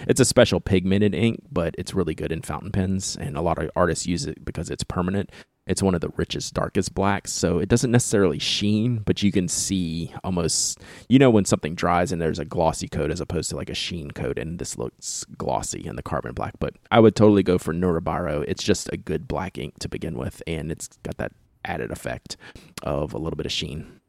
[0.08, 3.58] it's a special pigmented ink, but it's really good in fountain pens, and a lot
[3.58, 5.30] of artists use it because it's permanent.
[5.70, 9.46] It's one of the richest, darkest blacks, so it doesn't necessarily sheen, but you can
[9.46, 13.56] see almost, you know, when something dries and there's a glossy coat as opposed to
[13.56, 16.54] like a sheen coat, and this looks glossy in the carbon black.
[16.58, 18.44] But I would totally go for Nurebairo.
[18.48, 21.32] It's just a good black ink to begin with, and it's got that
[21.64, 22.36] added effect
[22.82, 23.99] of a little bit of sheen.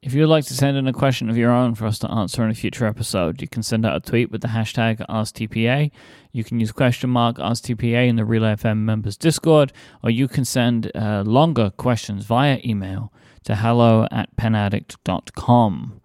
[0.00, 2.44] If you'd like to send in a question of your own for us to answer
[2.44, 5.90] in a future episode, you can send out a tweet with the hashtag AskTPA.
[6.30, 9.72] You can use question mark AskTPA in the Relay FM members Discord,
[10.04, 16.00] or you can send uh, longer questions via email to hello at penaddict.com.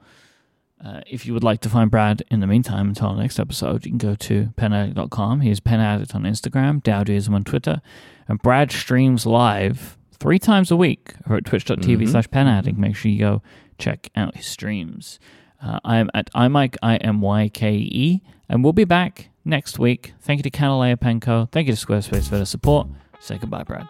[0.84, 3.86] Uh, if you would like to find Brad in the meantime until our next episode,
[3.86, 5.42] you can go to penaddict.com.
[5.42, 7.80] He is penaddict on Instagram, Dowdyism on Twitter,
[8.28, 12.10] and Brad streams live three times a week over at twitch.tv Mhm.
[12.10, 12.78] slash penaddict.
[12.78, 13.42] Make sure you go
[13.78, 15.20] check out his streams.
[15.62, 19.80] Uh, I am at imike, I M Y K E, and we'll be back next
[19.80, 20.14] week.
[20.22, 21.48] Thank you to Kanilea Pen Co.
[21.52, 22.88] Thank you to Squarespace for their support.
[23.20, 23.88] Say goodbye, Brad.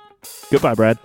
[0.52, 1.00] Goodbye, Brad.